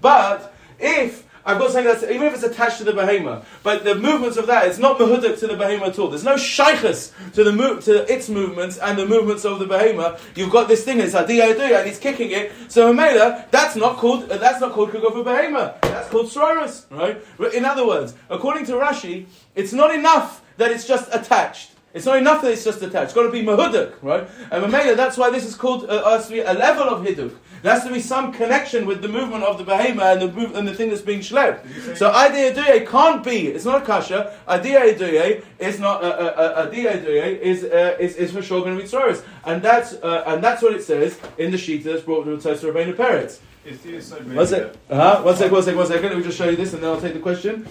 [0.00, 3.94] But if I've got something that's even if it's attached to the behema, but the
[3.94, 6.08] movements of that, it's not mehudik to the behema at all.
[6.08, 10.18] There's no shaykhus to the to its movements and the movements of the behema.
[10.36, 12.52] You've got this thing, it's adiyah and he's kicking it.
[12.68, 15.80] So Mamela, that's not called uh, that's not called kugov behema.
[15.80, 17.20] That's called sroros, right?
[17.54, 21.72] In other words, according to Rashi, it's not enough that it's just attached.
[21.92, 23.04] It's not enough that it's just attached.
[23.06, 24.28] It's got to be mahuduk, right?
[24.52, 27.34] And Mamela, that's why this is called uh, a level of hiduk.
[27.62, 30.54] There has to be some connection with the movement of the behema and the move,
[30.54, 31.96] and the thing that's being schlepped.
[31.96, 33.48] So idea duye can't be.
[33.48, 34.34] It's not a kasha.
[34.48, 36.02] Idea duye is not.
[36.02, 39.22] Uh, uh, uh, idea duye is, uh, is is for sure going to be tzoros,
[39.44, 42.48] and that's uh, and that's what it says in the sheet that's brought to the
[42.48, 43.40] Tosar Rabbeinu Peretz.
[43.64, 44.72] Is the Yesod One sec.
[44.88, 45.22] Uh-huh.
[45.22, 45.52] One sec.
[45.52, 45.76] One sec.
[45.76, 46.08] One second.
[46.08, 47.68] Let me just show you this, and then I'll take the question.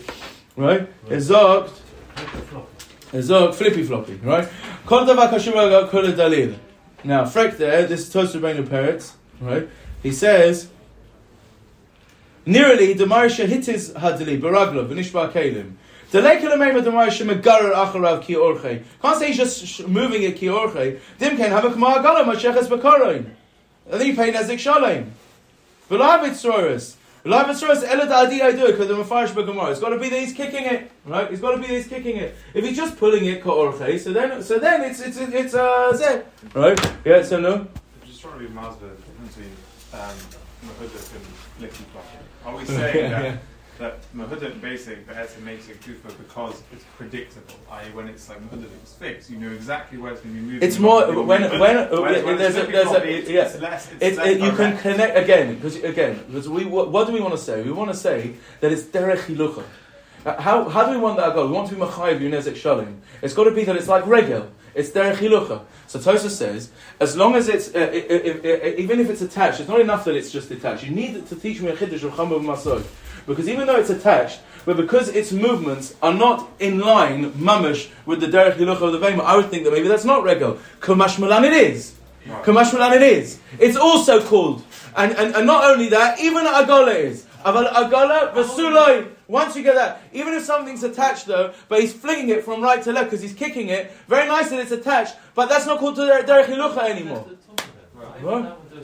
[0.55, 0.87] Right?
[1.09, 1.71] Ezog.
[3.11, 4.15] Ezog flippy floppy.
[4.15, 4.47] Right?
[4.85, 6.59] Kol davar kashur kol dalil.
[7.03, 7.87] Now, Freck there.
[7.87, 9.13] This is Tosar Rabbeinu Peretz.
[9.41, 9.69] Right?
[10.03, 10.69] He says.
[12.45, 15.75] Nearly the Marisha hitis hadli baraglo v'nishba kelim.
[16.11, 16.25] Can't
[19.19, 20.99] say he's just moving it ki orchei.
[21.19, 23.29] Dim ken have a kama agala masheches bakaroin.
[23.91, 25.13] And then you pay nezik shalem.
[25.87, 26.95] V'lav itzroris.
[27.23, 29.69] V'lav itzroris elad adi I do it because the mafarish b'gemara.
[29.69, 31.31] It's got to be that he's kicking it, right?
[31.31, 32.35] It's got to be that he's kicking it.
[32.55, 35.91] If he's just pulling it ka orchei, so then so then it's it's it's uh
[35.93, 36.23] zeh,
[36.55, 36.97] right?
[37.05, 37.21] Yeah.
[37.21, 37.53] So no.
[37.53, 37.69] I'm
[38.07, 38.95] just trying to be Masber
[39.29, 39.51] between
[39.93, 40.17] um,
[40.65, 41.83] Mahuduk and Licky.
[42.45, 43.39] Are we saying that,
[43.79, 48.39] that Mahuduk basic, the Etzim makes it kufa because it's predictable, i.e., when it's like
[48.49, 50.67] Mahuduk, it's fixed, you know exactly where it's going to be moving.
[50.67, 51.59] It's more when it.
[51.59, 53.41] when, uh, when there's a there's a it's, yeah.
[53.43, 56.91] it's less, it's It, less it, you can connect again because again because we what,
[56.91, 57.61] what do we want to say?
[57.61, 59.63] We want to say that it's derech hilucha.
[60.25, 61.47] How, how do we want that to go?
[61.47, 62.97] We want to be machayev yunezek shalim.
[63.21, 64.51] It's got to be that it's like regel.
[64.79, 65.61] It's derech hilucha.
[65.87, 67.91] So Tosa says, as long as it's uh,
[68.77, 70.83] even if it's attached, it's not enough that it's just attached.
[70.85, 72.85] You need to teach me a chiddush of chamav masod,
[73.27, 78.21] because even though it's attached, but because its movements are not in line mamish with
[78.21, 80.59] the derech hilucha of the vema, I would think that maybe that's not regel.
[80.79, 81.95] Kamash malan it is.
[82.25, 82.43] Right.
[82.43, 83.39] Kamash Malan it is.
[83.59, 84.63] It's also called.
[84.95, 87.25] And, and, and not only that, even Agala is.
[87.45, 89.15] Aval Agala.
[89.29, 92.81] Once you get that, even if something's attached though, but he's flinging it from right
[92.81, 95.95] to left because he's kicking it, very nice that it's attached, but that's not called
[95.95, 97.25] Der- Derech Hilucha anymore.
[98.21, 98.59] What?
[98.73, 98.83] Wait,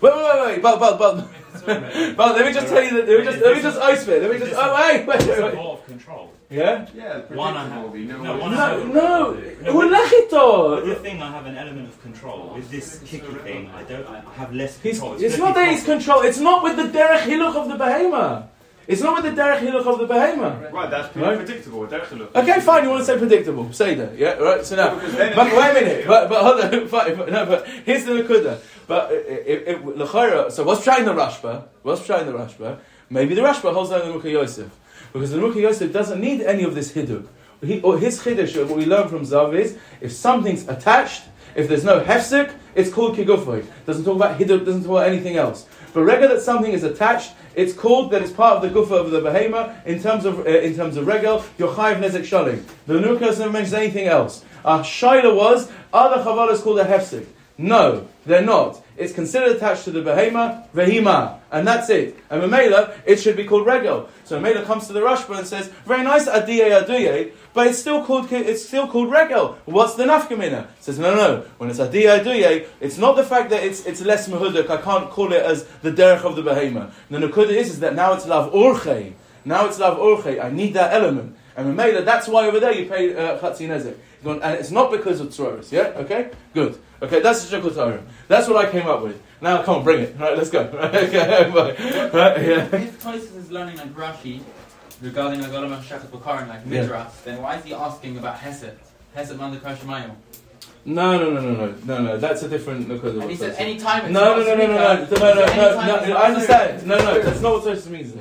[0.00, 1.28] wait, wait, wait, but, but, but,
[2.16, 4.22] but let me just tell you that, let me just, let me just ice it,
[4.22, 5.56] let me just, oh, wait, wait, wait, a wait.
[5.56, 6.32] of control.
[6.48, 6.86] Yeah?
[6.94, 7.96] Yeah, One I have.
[7.96, 12.52] you No, one No, no, No, the thing, I have an element of control.
[12.54, 14.06] With this kicky thing, I don't.
[14.06, 15.14] I have less control.
[15.14, 18.48] it's not that he's control, it's not with the Derech Hiluch of the Behema.
[18.88, 20.72] It's not with the Derech Hiluch of the Behema.
[20.72, 21.36] Right, that's Right.
[21.38, 21.86] predictable.
[21.86, 22.28] Definitely.
[22.40, 22.84] Okay, fine.
[22.84, 23.72] You want to say predictable?
[23.72, 24.18] Say that.
[24.18, 24.64] Yeah, right.
[24.64, 26.06] So now, but wait a minute.
[26.06, 26.88] But, but hold on.
[26.88, 28.58] Fine, but, no, but here's the nakuda.
[28.88, 31.64] But if, so what's trying the Rashba?
[31.82, 32.78] What's trying the Rashba?
[33.08, 34.70] Maybe the Rashba holds down the Nimukei Yosef
[35.12, 37.26] because the Nimukei Yosef doesn't need any of this hiduk.
[37.62, 41.22] He, or his chiddush, what we learn from Zav is if something's attached,
[41.54, 43.64] if there's no hefsek, it's called kigufoy.
[43.86, 44.64] Doesn't talk about hiduk.
[44.64, 45.66] Doesn't talk about anything else.
[45.92, 49.10] But regular that something is attached, it's called that it's part of the gufa of
[49.10, 51.44] the behema in terms of uh, in terms of regel.
[51.58, 52.64] You're chayiv nezek shalim.
[52.86, 54.44] The Nukas never mentions anything else.
[54.64, 57.26] Our shaila was are the chavalas called a hefsek?
[57.58, 58.81] No, they're not.
[58.96, 62.18] It's considered attached to the behema vehima, and that's it.
[62.28, 64.08] And Mamela, it should be called regel.
[64.24, 68.04] So Mamela comes to the Rashba and says, very nice adiye aduye, but it's still
[68.04, 69.58] called it's still called regel.
[69.64, 70.68] What's the nafkamina?
[70.80, 71.40] Says no, no.
[71.58, 74.68] When it's adiye aduye, it's not the fact that it's it's less mahuduk.
[74.68, 76.90] I can't call it as the derech of the behema.
[77.10, 79.14] The nakuda is is that now it's lav urche.
[79.44, 80.42] Now it's lav urche.
[80.42, 81.36] I need that element.
[81.56, 83.96] And Mamela, that's why over there you pay uh, chatzi nezek.
[84.24, 85.72] And it's not because of tzoros.
[85.72, 85.92] Yeah.
[85.96, 86.30] Okay.
[86.54, 86.78] Good.
[87.02, 87.20] Okay.
[87.20, 88.02] That's the shekul Torah.
[88.28, 89.20] That's what I came up with.
[89.40, 90.16] Now come on, bring it.
[90.18, 90.36] Right.
[90.36, 90.62] Let's go.
[90.72, 90.94] Right.
[91.12, 92.10] Okay.
[92.12, 92.76] Right, yeah.
[92.76, 94.40] If Tosis is learning like Rashi
[95.00, 96.82] regarding Agolam Shachat Bakaran, like Yeah.
[96.82, 98.72] Midrash, then why is he asking about Hesed?
[99.14, 100.14] Hesed Manda Kashamayim.
[100.84, 102.16] No, no, no, no, no, no, no.
[102.18, 103.22] That's a different nakuda.
[103.22, 105.86] And he said any time No, no, no, no, no, no, no, no, no, no,
[105.86, 106.86] no, no, I understand.
[106.86, 108.14] No, no, that's not what Tosis means.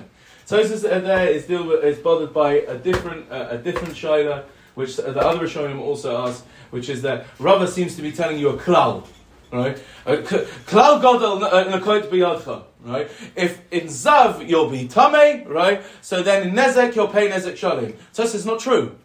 [0.47, 4.43] Tosis uh, there is deal with, is bothered by a different uh, a different shaila,
[4.75, 8.49] which the other Rishonim also asked, which is that Rava seems to be telling you
[8.49, 9.07] a klal,
[9.51, 9.81] right?
[10.05, 13.09] Klal gadol nakoit uh, biyadcha, right?
[13.35, 15.83] If in zav you'll be tame, right?
[16.01, 17.95] So then in nezek you'll pay nezek shalim.
[18.13, 18.95] Tosis is not true.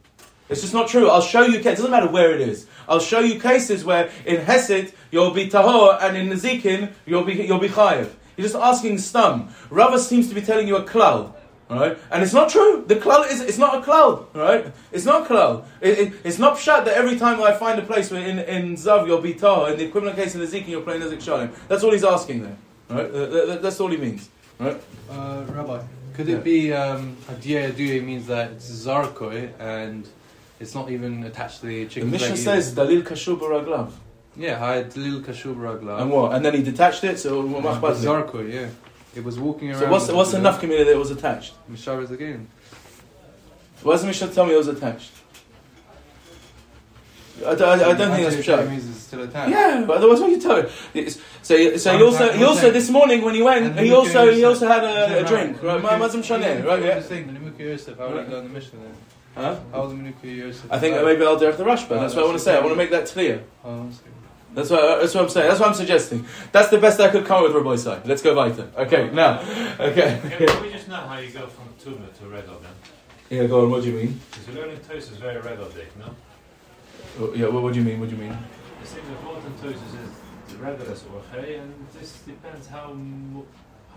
[0.49, 1.11] It's just not true.
[1.11, 1.59] I'll show you.
[1.59, 2.67] It doesn't matter where it is.
[2.89, 7.35] I'll show you cases where in Hesed you'll be tahor and in Nezikin you'll be
[7.35, 8.11] you'll be chayiv.
[8.37, 9.49] You're just asking stum.
[9.71, 11.33] Rava seems to be telling you a klal,
[11.71, 11.99] right?
[12.11, 12.85] And it's not true.
[12.87, 14.73] The klal is it's not a klal, right?
[14.93, 15.65] It's not a klal.
[15.81, 18.75] It, it, it's not pshat that every time I find a place where in in
[18.77, 19.73] zav you'll be tahor.
[19.73, 21.51] In the equivalent case in Nezikin you're playing Nezik shalim.
[21.69, 22.57] That's all he's asking there,
[22.91, 23.13] right?
[23.13, 24.81] That- that- that's all he means, right?
[25.11, 25.81] Uh, Rabbi,
[26.15, 26.37] could Yeah.
[26.37, 30.07] it be um, Hadiyah Duye means that it's Zarkoi and
[30.61, 33.89] it's not even attached to the The chicken Mishnah leg says dalil kashur baraglav.
[33.89, 33.93] either?
[34.39, 36.03] Yeah, I had Lil Kashub Ragla.
[36.03, 36.35] And what?
[36.35, 37.19] And then he detached it.
[37.19, 37.81] So what?
[37.97, 38.69] Zarkoi, yeah.
[39.17, 39.81] It was walking around.
[39.81, 41.55] So what's what's the enough community that it was attached?
[41.71, 42.49] Misharas again.
[43.83, 45.13] Why does the Mishnah tell me it was attached?
[47.39, 48.71] I, don't- I, I don't think that's That pshat.
[48.71, 49.51] means it's still attached.
[49.51, 50.71] Yeah, but otherwise what you tell it?
[50.95, 54.43] It's- So, so he also, he also this morning when he went, he also, he
[54.45, 55.81] also had a, a drink, right?
[55.83, 56.83] Mazam Shaneh, right?
[56.83, 57.01] Yeah.
[57.01, 58.95] saying, Menuka Yosef, how would you learn the Mishnah then?
[59.37, 59.57] Huh?
[59.71, 60.73] How was Menuka Yosef?
[60.73, 61.91] I think maybe I'll the Rashba.
[61.91, 62.57] Oh, That's what I want to say.
[62.57, 63.45] I want to make that clear.
[63.65, 63.91] Oh,
[64.57, 65.49] that's what, that's what I'm saying.
[65.49, 66.25] That's what I'm suggesting.
[66.51, 68.01] That's the best I could come with, Rabbi Sai.
[68.07, 68.67] Let's go weiter.
[68.75, 69.41] Okay, now.
[69.79, 70.19] Okay.
[70.39, 72.73] Can we just know how you go from tuna to red then?
[73.29, 73.71] Yeah, go on.
[73.71, 74.19] What do you mean?
[74.31, 76.07] Because you're learning toast is very red object, no?
[77.21, 78.01] Oh, Yeah, what, what do you mean?
[78.01, 78.33] What do you mean?
[78.33, 82.97] It seems important toast is the red as okay, and this depends how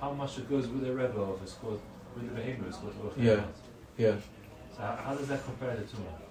[0.01, 1.79] how much it goes with the of it's called
[2.15, 3.43] with the behemoth it's called Yeah.
[3.97, 4.15] Yeah.
[4.75, 6.28] So how, how does that compare to tuna?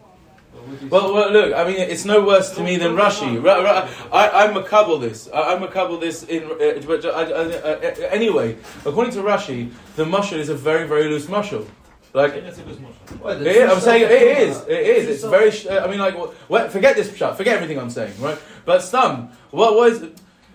[0.59, 1.55] What would you Well, well, look.
[1.55, 3.43] I mean, it's no worse to me than Rashi.
[3.43, 5.29] Ra, ra, I, I'm makabel this.
[5.33, 6.45] I, I'm makabel this in.
[6.45, 11.05] Uh, but I, I, uh, anyway, according to Rashi, the mushroom is a very, very
[11.09, 11.67] loose mushroom.
[12.15, 13.21] I Like, think that's a good motion.
[13.23, 14.61] Well, the Yeah, I'm saying it is.
[14.63, 15.09] It is.
[15.09, 15.51] It's very.
[15.51, 16.17] sh- uh, I mean, like,
[16.49, 17.37] well, forget this shot.
[17.37, 18.39] Forget everything I'm saying, right?
[18.65, 19.31] But stum.
[19.51, 20.03] What was?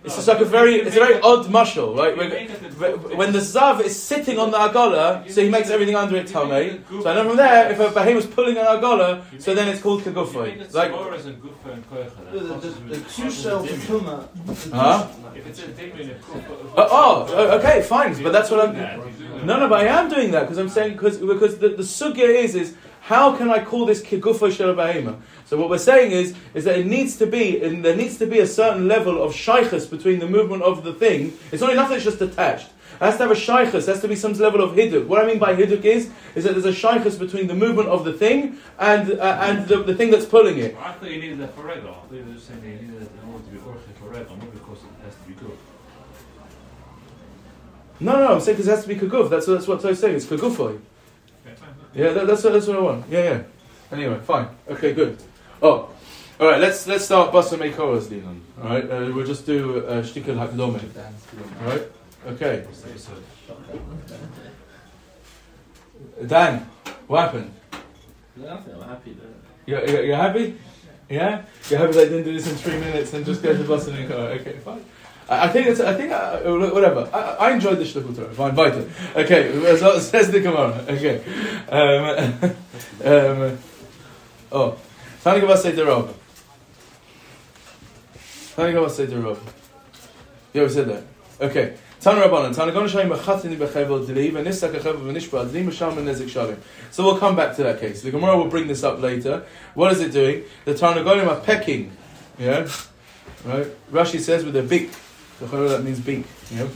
[0.04, 0.76] It's just like a very.
[0.76, 2.16] It's a very odd mushal, right?
[2.18, 2.30] When,
[3.18, 6.84] when the zav is sitting on the agala, so he makes everything under it tame.
[7.02, 9.82] So I know from there, if a behem was pulling an agala, so then it's
[9.82, 10.74] called kagufay.
[10.74, 12.32] Like, and and koicha.
[12.32, 14.28] The, the, the, the two shells of tuna.
[14.74, 15.08] Huh?
[15.36, 16.16] If it's a dimmin.
[16.78, 18.22] Uh, oh, uh, okay, fine.
[18.22, 18.76] But that's what I'm.
[19.46, 22.28] No, no, but I am doing that because I'm saying because because the, the sugya
[22.44, 25.20] is is how can I call this kigufa shel behema?
[25.46, 28.26] So what we're saying is is that it needs to be and there needs to
[28.26, 31.38] be a certain level of shaykhus between the movement of the thing.
[31.52, 32.68] It's not enough that it's just attached.
[32.68, 33.86] It has to have a shaykhus.
[33.86, 35.08] There has to be some level of hiduk.
[35.08, 38.06] What I mean by hiduk is is that there's a shaykhus between the movement of
[38.06, 40.74] the thing and uh, and the, the thing that's pulling it.
[40.78, 41.92] I thought you needed that for regular.
[41.92, 43.94] I thought you were just saying that you needed that in order to be orche
[44.00, 45.58] for regular, not because it has to be good.
[48.00, 49.30] No, no, I'm saying because it has to be kaguf.
[49.30, 50.16] That's that's what I'm saying.
[50.16, 50.80] It's kagufoy.
[51.94, 53.06] Yeah, that, that's what, that's what I want.
[53.10, 53.44] Yeah, yeah.
[53.92, 54.48] Anyway, fine.
[54.70, 55.18] Okay, good.
[55.62, 55.90] Oh,
[56.40, 56.60] all right.
[56.60, 58.42] Let's let's start Basa Meikoras Dinan.
[58.62, 60.82] All right, uh, we'll just do uh, Shtikel Hakdome.
[61.62, 61.84] All right.
[62.28, 62.66] Okay.
[66.26, 66.66] Dan,
[67.08, 67.54] what happened?
[68.36, 69.18] Nothing, I'm happy.
[69.66, 70.58] You're, you're, you're happy?
[71.10, 71.44] Yeah.
[71.70, 73.92] You're happy that I didn't do this in three minutes and just go to Basa
[73.92, 74.40] Meikoras.
[74.42, 74.84] Okay, fine.
[75.30, 75.80] I think it's.
[75.80, 76.12] I think.
[76.12, 76.40] Uh,
[76.72, 77.10] whatever.
[77.14, 78.34] I, I enjoyed the shtickle Torah.
[78.34, 78.90] Fine, weiter.
[79.16, 79.78] Okay.
[79.78, 80.86] So says the Gemara.
[80.90, 81.24] Okay.
[81.70, 82.56] Um,
[83.04, 83.58] um,
[84.52, 84.78] oh,
[85.24, 86.14] Tani Gavas say the Rav.
[88.56, 89.40] Tani Gavas say the Rav.
[90.54, 91.04] Yeah, we said that.
[91.40, 91.78] Okay.
[92.04, 92.30] So we'll
[97.18, 98.02] come back to that case.
[98.02, 99.46] The Gemara will bring this up later.
[99.74, 100.44] What is it doing?
[100.66, 101.94] The Tarnagolim are pecking.
[102.38, 102.68] Yeah.
[103.46, 103.68] Right.
[103.90, 104.92] Rashi says with a beak.
[105.52, 106.26] That means beak.
[106.52, 106.70] You know.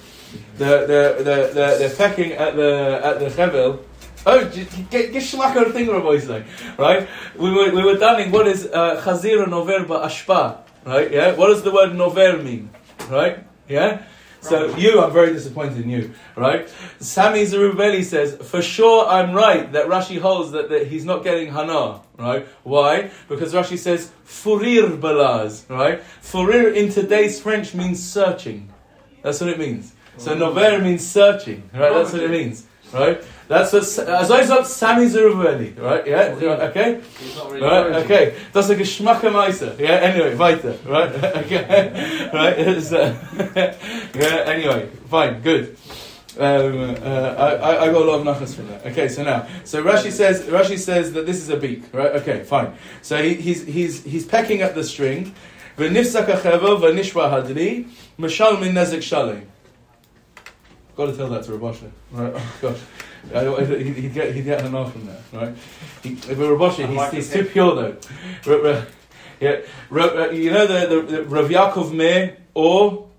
[0.58, 3.80] They're, they're, they're, they're, pecking at the at the chevel.
[4.26, 6.44] Oh, get get schmack on thing, Rabbi Yisrael.
[6.78, 7.08] Right?
[7.38, 10.60] We were we were dunning what is uh, chazir nover ashpa.
[10.86, 11.12] Right?
[11.12, 11.36] Yeah.
[11.36, 12.70] What does the word nover mean?
[13.10, 13.40] Right?
[13.70, 14.04] Yeah.
[14.48, 16.70] So you, I'm very disappointed in you, right?
[17.00, 21.52] Sami Zerubeli says, for sure I'm right that Rashi holds that, that he's not getting
[21.52, 22.48] hana, right?
[22.64, 23.12] Why?
[23.28, 26.02] Because Rashi says, furir balaz, right?
[26.22, 28.72] Furir in today's French means searching.
[29.22, 29.94] That's what it means.
[30.18, 30.38] So oh.
[30.38, 31.94] nover means searching, right?
[31.94, 33.24] That's what it means, right?
[33.48, 36.06] That's what, as I said, Sami Zerubeli, right?
[36.06, 36.36] Yeah,
[36.70, 37.02] okay?
[37.50, 38.36] Really Right, okay.
[38.52, 39.74] that's ist ein Geschmacker Meister.
[39.80, 40.78] Yeah, anyway, weiter.
[40.86, 42.30] Right, okay.
[42.34, 43.16] Right, uh,
[44.16, 45.78] yeah, anyway, fine, good.
[46.38, 48.86] Um, uh, I, I, got a lot of nachas from that.
[48.88, 52.12] Okay, so now, so Rashi says, Rashi says that this is a beak, right?
[52.18, 52.74] Okay, fine.
[53.02, 55.34] So he, he's, he's, he's pecking at the string.
[55.78, 57.88] V'nifsak achevel v'nishwa hadri,
[58.20, 59.46] mashal min nezik shalim.
[60.98, 61.90] Got to tell that to Rabosha.
[62.12, 62.34] Right?
[62.36, 62.80] Oh, gosh.
[63.34, 65.56] I He'd, he'd get he'd get an enough from that, right?
[66.02, 67.98] He, with Rabosha, I he's, like he's too pure though.
[68.46, 68.86] Ra- Ra-
[69.40, 73.10] yeah, Ra- Ra- you know the, the, the Rav Yaakov Meir or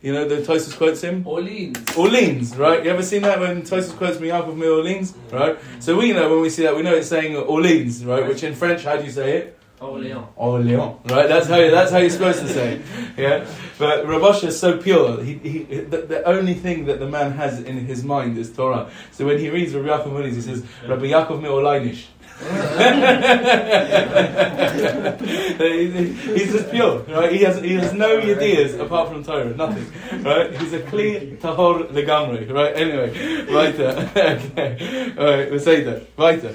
[0.00, 1.96] you know the Tosus quotes him Orleans.
[1.96, 2.84] Orleans, right?
[2.84, 5.32] You ever seen that when Tosus quotes me Yaakov Meir Orleans, mm.
[5.32, 5.58] right?
[5.78, 8.26] So we know when we see that we know it's saying Orleans, right?
[8.26, 9.58] Which in French, how do you say it?
[9.84, 11.28] Orléans, right?
[11.28, 12.80] That's how that's how you're supposed to say,
[13.16, 13.46] yeah.
[13.78, 15.22] But Rabosha is so pure.
[15.22, 18.90] He, he the, the only thing that the man has in his mind is Torah.
[19.12, 22.06] So when he reads Rabbi Yaakov Muniz, he says Rabbi Yaakov Me'olainish.
[26.34, 27.30] He's just pure, right?
[27.30, 29.86] He has he has no ideas apart from Torah, nothing,
[30.24, 30.52] right?
[30.56, 32.74] He's a kli tahor legamri, right?
[32.74, 33.10] Anyway,
[33.54, 34.10] weiter.
[34.16, 36.54] okay, all right, we'll say that weiter.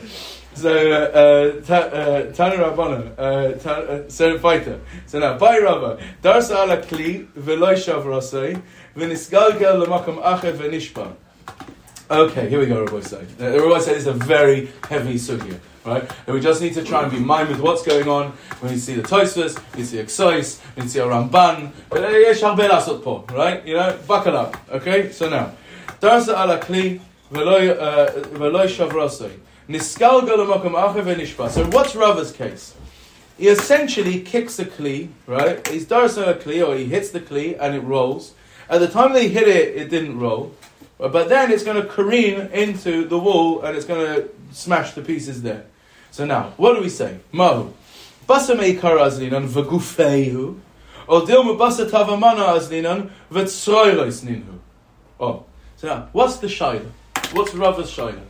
[0.60, 4.82] So, uh, ta, uh, Tanu Rabbana, uh, ta, uh, so fighter.
[5.06, 8.62] So now, by Rabba, darsa ala kli v'loy shav rasei
[8.94, 11.16] v'nisgalgel l'makam v'nishpa.
[12.12, 13.26] Okay, here we go, Rabbi say.
[13.40, 16.04] Uh, Rabbi say is a very heavy sugya, right?
[16.28, 18.34] And we just need to try and be mind with what's going on.
[18.62, 21.00] We need to see the Tosfos, we need to see Ksois, we need to see
[21.00, 21.72] a Ramban.
[21.90, 23.66] But uh, right?
[23.66, 24.58] You know, buckle up.
[24.70, 25.54] Okay, so now,
[26.02, 27.00] darsa ala kli
[27.32, 29.40] uh, v'loy shav rasei.
[29.72, 32.74] So what's Rava's case?
[33.38, 35.66] He essentially kicks the kli, right?
[35.68, 38.34] He's darsa a kli, or he hits the kli and it rolls.
[38.68, 40.56] At the time they hit it, it didn't roll.
[40.98, 45.04] But then it's going to careen into the wall and it's going to smash the
[45.04, 45.66] pieces there.
[46.10, 47.20] So now, what do we say?
[47.32, 47.72] Mahu.
[48.28, 50.60] Basamei karazlinan v'gufeihu.
[51.08, 54.60] Or dilma azlinan v'tzroilois ninhu.
[55.20, 55.46] Oh.
[55.78, 56.90] So now, what's the shaila?
[57.34, 58.24] What's Rava's shaila?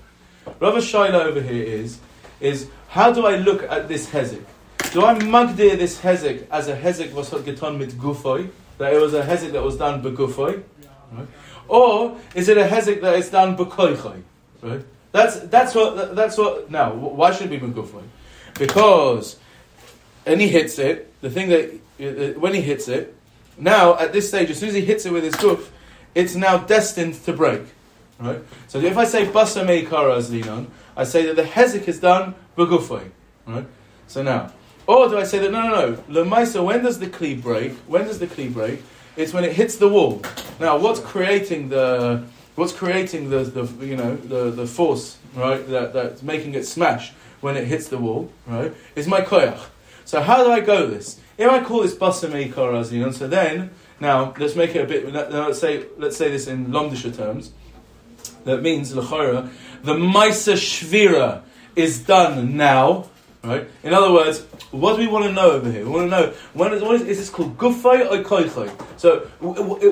[0.59, 1.99] Rava's shaila over here is,
[2.39, 4.43] is how do I look at this hezek?
[4.91, 8.49] Do I magdir this hezek as a hezek was getan mit gufoi?
[8.77, 10.63] That it was a hezek that was done begufoi?
[11.11, 11.27] Right?
[11.67, 14.23] Or is it a hezek that is done b'koichai?
[14.61, 14.81] Right?
[15.11, 16.71] That's that's what that's what.
[16.71, 18.03] Now, why should it be b'gufay?
[18.55, 19.37] Because,
[20.25, 21.13] and he hits it.
[21.21, 23.15] The thing that uh, when he hits it,
[23.57, 25.67] now at this stage, as soon as he hits it with his guf,
[26.15, 27.61] it's now destined to break.
[28.19, 28.41] Right.
[28.67, 30.31] So if I say basa meikara as
[30.97, 33.09] I say that the hezek is done b'gufay.
[33.47, 33.65] Right.
[34.07, 34.51] So now,
[34.85, 36.23] or do I say that no, no, no?
[36.23, 37.73] Lemaisa, when does the kli break?
[37.87, 38.81] When does the kli break?
[39.15, 40.21] It's when it hits the wall.
[40.59, 45.93] Now, what's creating the what's creating the, the you know the, the force right that,
[45.93, 49.61] that's making it smash when it hits the wall right is my koyach.
[50.03, 51.19] So how do I go this?
[51.37, 55.13] If I call this basamei korazin, so then now let's make it a bit.
[55.13, 57.51] Now let's say let's say this in Lomdisha terms.
[58.45, 59.49] That means lechora
[59.83, 61.41] the maisa shvira
[61.75, 63.05] is done now.
[63.43, 63.69] Right.
[63.83, 65.85] In other words, what do we want to know over here?
[65.85, 68.69] We want to know when is, is, is this called gufay or koichay?
[68.97, 69.29] So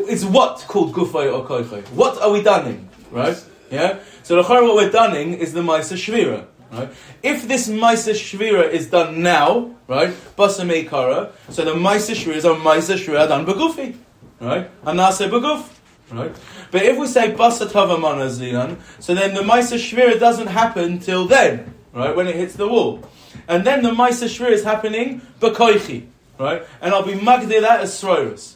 [0.10, 1.88] it's what called gufay or koichay?
[1.90, 2.90] What are we dunning?
[3.10, 3.42] Right.
[3.72, 4.00] Yeah.
[4.24, 6.46] So the what we're dunning is the ma'isa shvira.
[6.72, 6.90] Right.
[7.24, 11.32] If this ma'isa shvira is done now, right, basa kara.
[11.50, 13.96] So the ma'isa shvira is a ma'isa shvira done begufi.
[14.42, 14.70] Right.
[14.84, 15.77] Anase beguf.
[16.12, 16.36] Right.
[16.72, 21.26] But if we say basa tava zinan, so then the ma'isa shvira doesn't happen till
[21.26, 21.74] then.
[21.94, 22.16] Right.
[22.16, 23.04] When it hits the wall.
[23.48, 26.08] And then the Maisa Shvir is happening Bekoichi,
[26.40, 26.64] right?
[26.82, 28.56] And I'll be magdir that as Sroirus.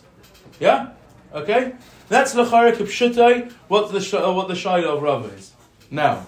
[0.59, 0.89] Yeah?
[1.33, 1.73] Okay?
[2.09, 5.53] That's Lachara Kipshutai, what the, uh, what the Shaila of Rabbah is.
[5.89, 6.25] Now,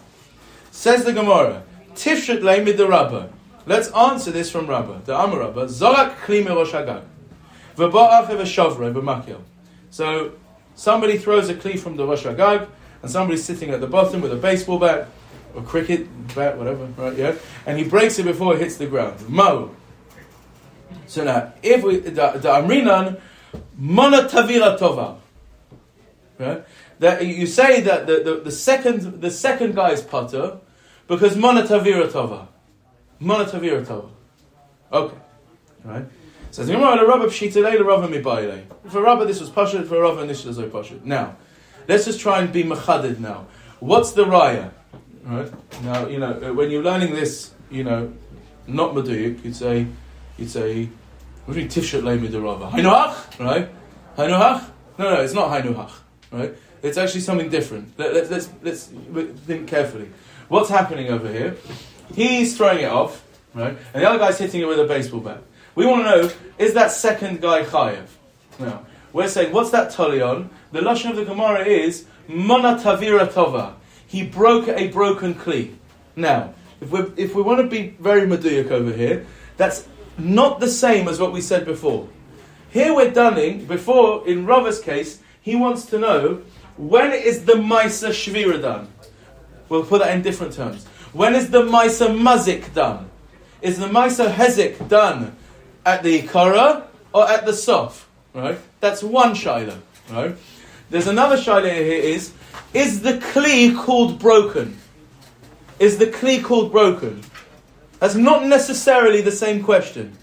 [0.71, 3.27] says the Gemara, Tifshut Leimid the Rabbah.
[3.65, 5.01] Let's answer this from Rabbah.
[5.05, 7.03] The Amar Rabbah, Zorak Kli Rosh Hagag.
[7.75, 9.41] V'ba'af v'shavrei b'makil.
[9.89, 10.33] So,
[10.75, 12.67] somebody throws a kli from the Rosh Hagag,
[13.01, 15.07] and somebody's sitting at the bottom with a baseball bat,
[15.55, 17.15] or cricket bat, whatever, right?
[17.15, 19.27] Yeah, and he breaks it before it hits the ground.
[19.29, 19.75] Mo.
[21.07, 23.19] So now, if we the, amrinan
[23.77, 25.17] mana tavira tova,
[26.39, 26.63] right?
[26.99, 30.59] That you say that the, the, the second the second guy is potter
[31.07, 32.47] because mana tavira tova,
[33.19, 34.09] mana tavira tova.
[34.91, 35.17] Okay,
[35.83, 36.05] right.
[36.53, 38.61] So the Gemara Rabba pshitalei Rabba mibayle.
[38.87, 41.03] For Rabba this was pashut, for Rabba this was pashut.
[41.03, 41.35] Now,
[41.87, 43.47] let's just try and be machadid now.
[43.79, 44.71] What's the raya?
[45.23, 48.13] Right now, you know uh, when you're learning this, you know,
[48.67, 49.87] not maduyik, you'd say,
[50.37, 50.89] you'd say,
[51.45, 52.69] what do you tifshet le midarava?
[52.69, 53.69] Hainuhach, right?
[54.15, 54.69] Hainuhach?
[54.99, 55.93] No, no, it's not hainuhach,
[56.29, 56.53] right?
[56.83, 57.97] It's actually something different.
[57.97, 58.91] Let, let's let's
[59.47, 60.11] think carefully.
[60.49, 61.55] What's happening over here?
[62.13, 63.25] He's throwing it off,
[63.55, 63.75] right?
[63.95, 65.41] And the other guy's hitting it with a baseball bat.
[65.75, 68.07] We want to know: is that second guy chayev?
[68.59, 70.49] Now we're saying, what's that talion?
[70.71, 73.75] The lashon of the Gemara is mana tavira tova
[74.13, 75.73] he broke a broken kli.
[76.15, 79.25] Now, if we if we want to be very maduyuk over here,
[79.57, 79.87] that's
[80.19, 82.07] not the same as what we said before.
[82.69, 86.43] Here we're dunning before in Rava's case, he wants to know
[86.77, 88.87] when is the Maisa Shvira done?
[89.67, 90.85] We'll put that in different terms.
[91.11, 93.09] When is the Maisa Mazik done?
[93.63, 95.35] Is the Maisa Hezek done
[95.85, 98.09] at the Ikara or at the Sof?
[98.33, 98.57] Right?
[98.79, 99.77] That's one Shaila.
[100.11, 100.35] Right?
[100.89, 102.33] There's another Shaila here is,
[102.73, 104.77] is the Kli called broken?
[105.79, 107.23] Is the Kli called broken?
[107.99, 110.17] That's not necessarily the same question.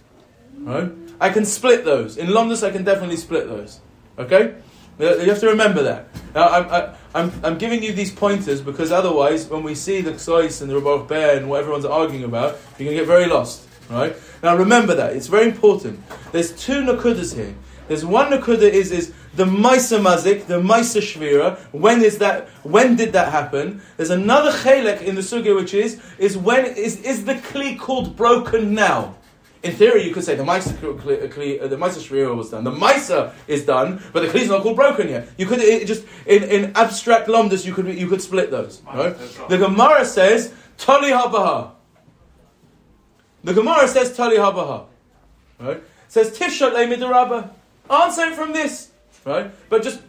[0.59, 0.91] Right?
[1.21, 2.17] I can split those.
[2.17, 3.81] In London, I can definitely split those.
[4.19, 4.55] Okay?
[4.99, 6.09] You have to remember that.
[6.35, 10.13] Now, I'm, I, I'm, I'm giving you these pointers because otherwise, when we see the
[10.13, 13.27] Ksois and the Rabbi Bear and what everyone's arguing about, you're going to get very
[13.27, 13.67] lost.
[13.91, 14.16] Right?
[14.43, 15.16] Now, remember that.
[15.16, 16.01] It's very important.
[16.32, 17.55] There's two Nakudas here.
[17.88, 21.59] There's one Nakuda is, is the Maisa Mazik, the Maisa Shvira.
[21.72, 22.49] When is that?
[22.62, 23.82] When did that happen?
[23.97, 28.16] There's another Chelek in the Sugya which is, is when is, is the Kli called
[28.16, 29.16] broken now?
[29.64, 32.62] In theory, you could say the Maisa, uh, the Maisa Shvira was done.
[32.62, 35.28] The Maisa is done, but the Kli is not called broken yet.
[35.36, 38.82] You could it just in, in abstract lomdus, you could you could split those.
[38.86, 39.16] Right?
[39.49, 41.72] The Gemara says Tali Habaha.
[43.45, 44.86] The Gemara says Tali Habaha.
[45.59, 45.82] Right?
[46.09, 47.51] Says Tishat Le
[47.91, 48.91] Answer it from this.
[49.24, 49.51] Right?
[49.68, 50.01] But just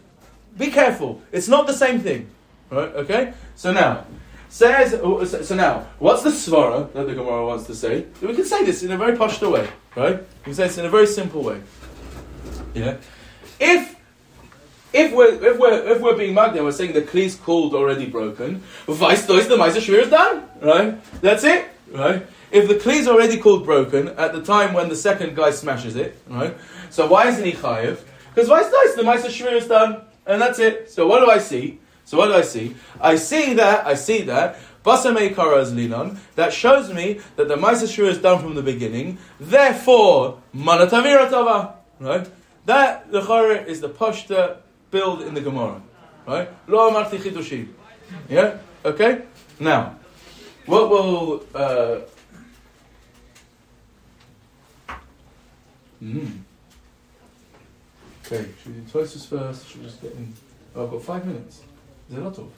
[0.56, 1.20] be careful.
[1.32, 2.30] It's not the same thing.
[2.70, 2.94] Right?
[2.96, 3.34] Okay?
[3.56, 4.06] So now,
[4.48, 4.92] says,
[5.48, 8.06] so now, what's the svara that the Gemara wants to say?
[8.20, 10.18] We can say this in a very pashto way, right?
[10.18, 11.60] We can say this in a very simple way.
[12.74, 12.96] Yeah?
[13.58, 13.96] If
[14.92, 18.62] if we're if we're if we're being magna, we're saying the kli's called already broken.
[18.86, 20.48] Vice dois the Shvir is done.
[20.60, 21.22] Right?
[21.22, 21.68] That's it.
[21.90, 22.26] Right?
[22.52, 26.18] If the kli's already called broken at the time when the second guy smashes it,
[26.28, 26.54] right?
[26.90, 28.00] So why isn't he chayiv?
[28.34, 30.90] Because vice dois the Maisa Shvir is done, and that's it.
[30.90, 31.80] So what do I see?
[32.04, 32.76] So what do I see?
[33.00, 37.90] I see that, I see that, Basamei Karaz Linon, that shows me that the Maisa
[37.90, 41.76] Shur is done from the beginning, therefore, Manatavira Tava.
[42.00, 42.28] Right?
[42.66, 44.58] That, the Chara, is the Pashta
[44.90, 45.80] build in the Gemara.
[46.26, 46.50] Right?
[46.66, 47.68] Lo Amarti Chidushi.
[48.28, 48.58] Yeah?
[48.84, 49.22] Okay?
[49.58, 49.96] Now,
[50.66, 51.46] what will.
[51.54, 52.00] Uh,
[56.02, 56.38] mm.
[58.26, 59.68] Okay, should we do Tosfos first?
[59.68, 60.32] Should we just get in?
[60.74, 61.62] Oh, I've got five minutes.
[62.10, 62.50] Is it not of?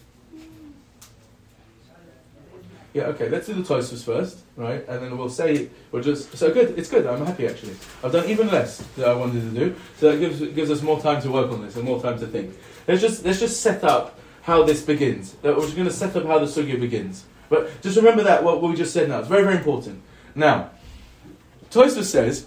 [2.94, 4.86] Yeah, okay, let's do the Tosfos first, right?
[4.88, 7.74] And then we'll say, we'll just, so good, it's good, I'm happy actually.
[8.04, 11.00] I've done even less than I wanted to do, so that gives, gives us more
[11.00, 12.54] time to work on this and more time to think.
[12.86, 15.34] Let's just, let's just set up how this begins.
[15.42, 17.24] We're just going to set up how the Sugya begins.
[17.48, 20.00] But just remember that, what, what we just said now, it's very, very important.
[20.36, 20.70] Now,
[21.70, 22.46] Tosfos says,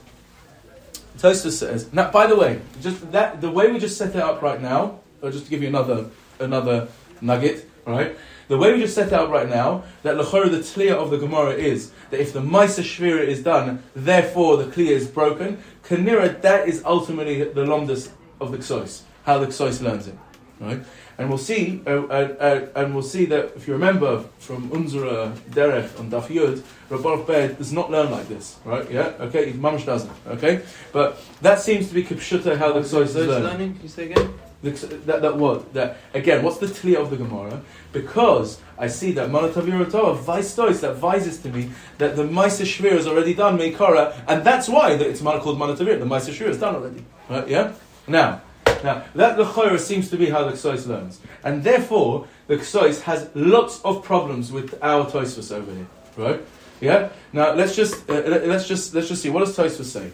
[1.18, 4.42] Tosfos says, now by the way, just that, the way we just set it up
[4.42, 6.10] right now, uh, just to give you another
[6.40, 6.88] another
[7.22, 8.16] nugget, right?
[8.48, 11.54] The way we just set out right now, that Lachor, the clear of the Gemara
[11.54, 15.62] is that if the Maisa Shvira is done, therefore the clear is broken.
[15.84, 18.10] Kanira, that is ultimately the lomdus
[18.40, 20.16] of the Ksois, how the Ksois learns it,
[20.60, 20.80] right?
[21.18, 25.36] And we'll see, uh, uh, uh, and we'll see that if you remember from Unzura
[25.50, 28.90] Derech on Daf Yud, Rabbanov Bed does not learn like this, right?
[28.90, 30.62] Yeah, okay, Mamash doesn't, okay?
[30.92, 33.44] But that seems to be Kipshuta how the Ksois learn.
[33.44, 33.74] learning?
[33.74, 34.34] Can you say again?
[34.62, 35.74] that, that what?
[35.74, 37.62] That again, what's the tli of the Gemara?
[37.94, 42.94] Because I see that Manatavir vice stories that vises to me that the Maisa Shvir
[42.94, 46.00] is already done, Meikara, and that's why that it's called Manatavir.
[46.00, 47.06] The Maisa Shvir is done already.
[47.30, 47.48] Right?
[47.48, 47.74] Yeah?
[48.08, 48.42] Now,
[48.84, 51.20] now that the seems to be how the Ksois learns.
[51.44, 55.88] And therefore, the Ksois has lots of problems with our Tosfos over here.
[56.16, 56.42] Right?
[56.82, 57.10] Yeah?
[57.34, 60.12] Now let's just uh, let's just let's just see what does Tosfos say.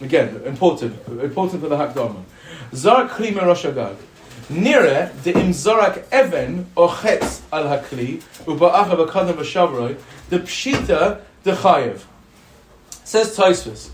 [0.00, 2.22] Again, important, important for the Hakdama.
[2.72, 3.96] Zarak kli merosh agag.
[4.50, 9.98] Nire de im zarak even or al hakli uba'acha b'kadam v'shavroi
[10.28, 12.04] the pshita de chayev.
[13.04, 13.90] Says Tosfos.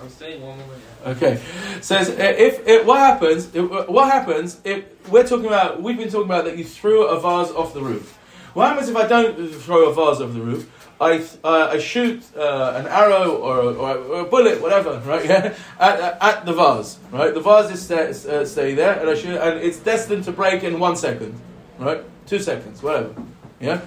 [0.00, 0.58] I'm staying one
[1.06, 1.40] Okay,
[1.80, 6.26] says if, if what happens, if, what happens if we're talking about, we've been talking
[6.26, 8.18] about that you threw a vase off the roof.
[8.52, 10.70] What happens if I don't throw a vase off the roof?
[11.00, 15.24] I, uh, I shoot uh, an arrow or, or, or, a bullet, whatever, right?
[15.24, 17.32] Yeah, at, at the vase, right?
[17.32, 20.78] The vase is stay, uh, there, and I shoot, and it's destined to break in
[20.78, 21.38] one second,
[21.78, 22.02] right?
[22.26, 23.14] Two seconds, whatever.
[23.60, 23.80] Yeah.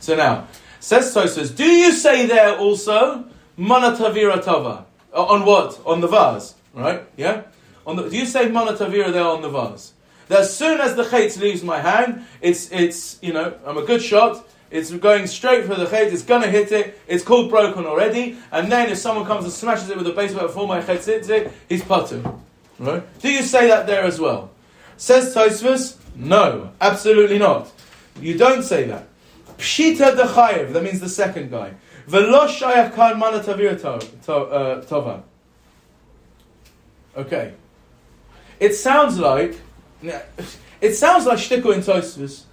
[0.00, 0.48] So now,
[0.80, 3.24] says Tosfos, do you say there also
[3.58, 5.80] manatavira tava Uh, on what?
[5.86, 7.02] On the vase, right?
[7.16, 7.42] Yeah.
[7.86, 9.92] On the, do you say mana manatavira there on the vase?
[10.28, 13.84] That as soon as the chait leaves my hand, it's it's you know I'm a
[13.84, 14.44] good shot
[14.74, 16.12] it's going straight for the chet.
[16.12, 17.00] It's to hit it.
[17.06, 18.36] It's called broken already.
[18.50, 21.28] And then if someone comes and smashes it with a baseball before my chet hits
[21.28, 22.24] it, he's putting.
[22.80, 23.04] Right?
[23.20, 24.50] Do you say that there as well?
[24.96, 27.70] Says Tosfos, no, absolutely not.
[28.20, 29.06] You don't say that.
[29.58, 31.74] Pshita dechayev, that means the second guy.
[32.06, 33.42] Velo shayach kan mana uh,
[34.82, 35.22] tova.
[37.16, 37.54] Okay.
[38.60, 39.56] It sounds like,
[40.80, 42.44] It sounds like shtickle in Tosfos.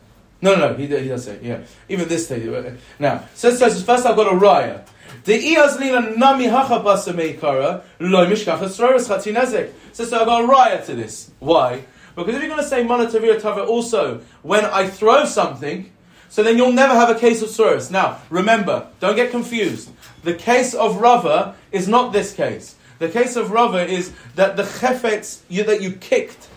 [0.41, 1.59] No, no, no, he, he does say, yeah.
[1.89, 2.77] Even this day.
[2.97, 4.85] Now, says Tosfos, first I've got a raya.
[5.25, 9.71] The iyazlina nami hacha basa meikara loy mishkacha sroras chatinezek.
[9.91, 11.31] Says so I've got a raya to this.
[11.39, 11.83] Why?
[12.15, 15.91] Because if you're going to say mana tavira also when I throw something,
[16.31, 17.91] so then you'll never have a case of sroras.
[17.91, 19.91] Now, remember, don't get confused.
[20.23, 22.75] The case of Rava is not this case.
[22.99, 26.47] The case of Rava is that the chefetz you, that you kicked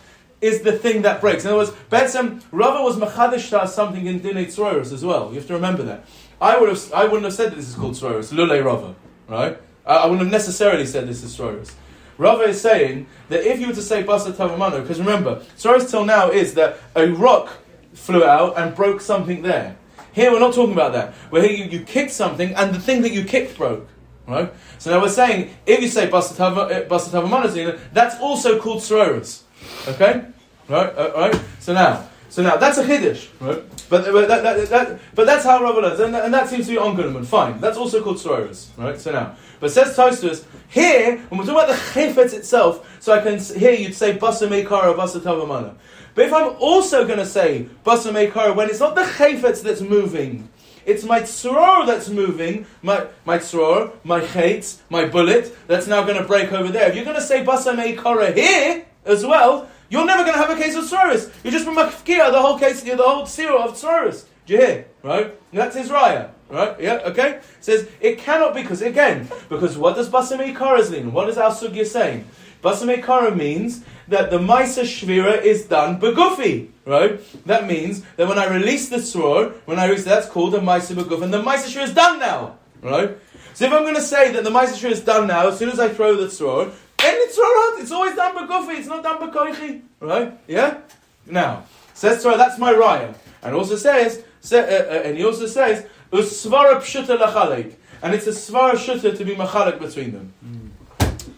[0.41, 1.45] is the thing that breaks.
[1.45, 5.31] In other words, Betzem, Rava was machadishta something in Dinei Tzroros as well.
[5.31, 6.05] You have to remember that.
[6.41, 8.95] I would have, I wouldn't have said that this is called Tzroros, Lule Rava,
[9.27, 9.61] right?
[9.85, 11.73] I, I wouldn't have necessarily said this is Tzroros.
[12.17, 16.05] Rava is saying that if you were to say Basa Tavamano, because remember, Tzroros till
[16.05, 17.59] now is that a rock
[17.95, 19.77] flew out and broke something there.
[20.13, 21.15] Here we're not talking about that.
[21.31, 23.89] We're here you, you kicked something and the thing that you kicked broke.
[24.27, 24.53] Right?
[24.79, 29.43] So now we're saying if you say Basa Tavamano, that's also called Tzroros.
[29.89, 30.25] Okay?
[30.69, 30.97] Right?
[30.97, 31.41] Uh, right?
[31.61, 33.63] So now, so now that's a chiddush, right?
[33.89, 36.73] But, but, that, that, that, but that's how Rabbi learns, and, and that seems to
[36.73, 37.23] be ongoing.
[37.25, 38.99] Fine, that's also called sororos, right?
[38.99, 42.99] So now, but says Tosfos here when we're talking about the chayfetz itself.
[43.01, 45.77] So I can here you'd say basa meikara basa tavamana.
[46.15, 50.49] But if I'm also going to say basa when it's not the chayfetz that's moving,
[50.87, 56.21] it's my tzror that's moving, my my tzror, my chaitz, my bullet that's now going
[56.21, 56.89] to break over there.
[56.89, 60.61] If you're going to say basa here as well, you're never going to have a
[60.61, 61.33] case of tzoros.
[61.43, 64.25] You're just from mafkia the whole case, the whole sira of tzoros.
[64.47, 64.87] Do you hear?
[65.03, 65.27] Right?
[65.27, 66.31] And that's his raya.
[66.51, 66.79] Right?
[66.81, 67.01] Yeah.
[67.07, 67.41] Okay.
[67.61, 71.13] Says it cannot be because again because what does basamei karas mean?
[71.13, 72.27] What is our sugya saying?
[72.65, 77.21] Basamei kara means that the Maisa Shvira is done begufi, right?
[77.47, 80.97] That means that when I release the sword, when I release that's called a Maisa
[80.97, 83.17] beguf, and the Maisa Shvira is done now, right?
[83.53, 85.69] So if I'm going to say that the Maisa Shvira is done now, as soon
[85.69, 87.77] as I throw the sword, then it's right.
[87.81, 88.79] It's always done begufi.
[88.79, 90.33] It's not done bekoichi, right?
[90.49, 90.79] Yeah.
[91.27, 92.37] Now says Torah.
[92.37, 97.17] That's my raya, and also says, say, uh, uh, and he also says usvara pshuta
[97.19, 100.33] lachalek, and it's a svara shuta to be machalek between them.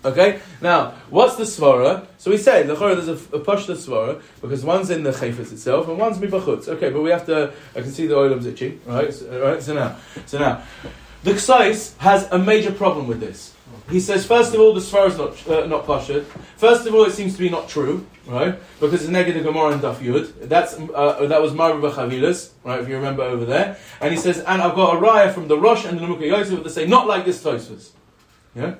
[0.06, 2.06] Okay, now what's the svara?
[2.18, 5.88] So we say the there's a, a pashta svara because one's in the chayfetz itself
[5.88, 6.68] and one's mibachutz.
[6.68, 7.52] Okay, but we have to.
[7.74, 8.80] I can see the oilam's itching.
[8.86, 9.60] Right, so, right.
[9.60, 9.96] So now,
[10.26, 10.62] so now,
[11.24, 13.52] the ksais has a major problem with this.
[13.90, 16.24] He says, first of all, the svara is not uh, not pashut.
[16.56, 18.56] First of all, it seems to be not true, right?
[18.78, 20.48] Because it's negative Gemara and Daf Yud.
[20.48, 22.78] That's uh, that was Marva Chavilas, right?
[22.78, 25.58] If you remember over there, and he says, and I've got a raya from the
[25.58, 27.90] Rosh and the Nimukei Yosef that say not like this Tosfos.
[28.54, 28.76] Yeah.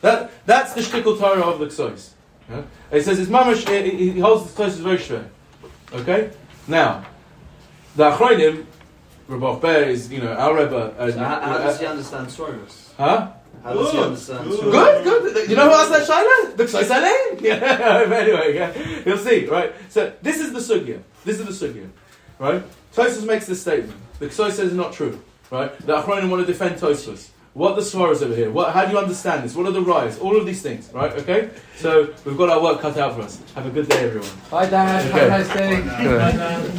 [0.00, 2.10] That, that's the shtickle Torah of the Ksois.
[2.48, 2.62] Yeah?
[2.90, 5.26] It says it's mamash, he, he holds the Ksois very schwer.
[5.92, 6.30] Okay?
[6.66, 7.04] Now,
[7.96, 8.66] the Achronim,
[9.28, 10.94] Rabbi Bear is, you know, our Rebbe.
[10.98, 12.92] Uh, So how, how uh, does he understand Soros?
[12.96, 13.32] Huh?
[13.62, 14.72] How does he understand Soros?
[14.72, 15.50] Good, good.
[15.50, 16.56] You know who asked that Shaila?
[16.56, 17.40] The Ksois Alein.
[17.40, 19.02] Yeah, anyway, yeah.
[19.06, 19.72] you'll see, right?
[19.88, 21.00] So, this is the Sugya.
[21.24, 21.88] This is the Sugya,
[22.38, 22.62] right?
[22.94, 23.98] Tosfos makes this statement.
[24.18, 25.20] The Ksois says it's not true,
[25.50, 25.76] right?
[25.80, 27.29] The Achronim want to defend Tosfos.
[27.52, 28.48] What are the svaras over here?
[28.48, 29.56] What, how do you understand this?
[29.56, 30.20] What are the rise?
[30.20, 31.10] All of these things, right?
[31.14, 31.50] Okay?
[31.76, 33.42] So we've got our work cut out for us.
[33.56, 34.30] Have a good day, everyone.
[34.52, 35.04] Bye, Dad.
[35.06, 35.18] Okay.
[35.18, 35.74] Have a nice day.
[35.82, 36.60] And, uh,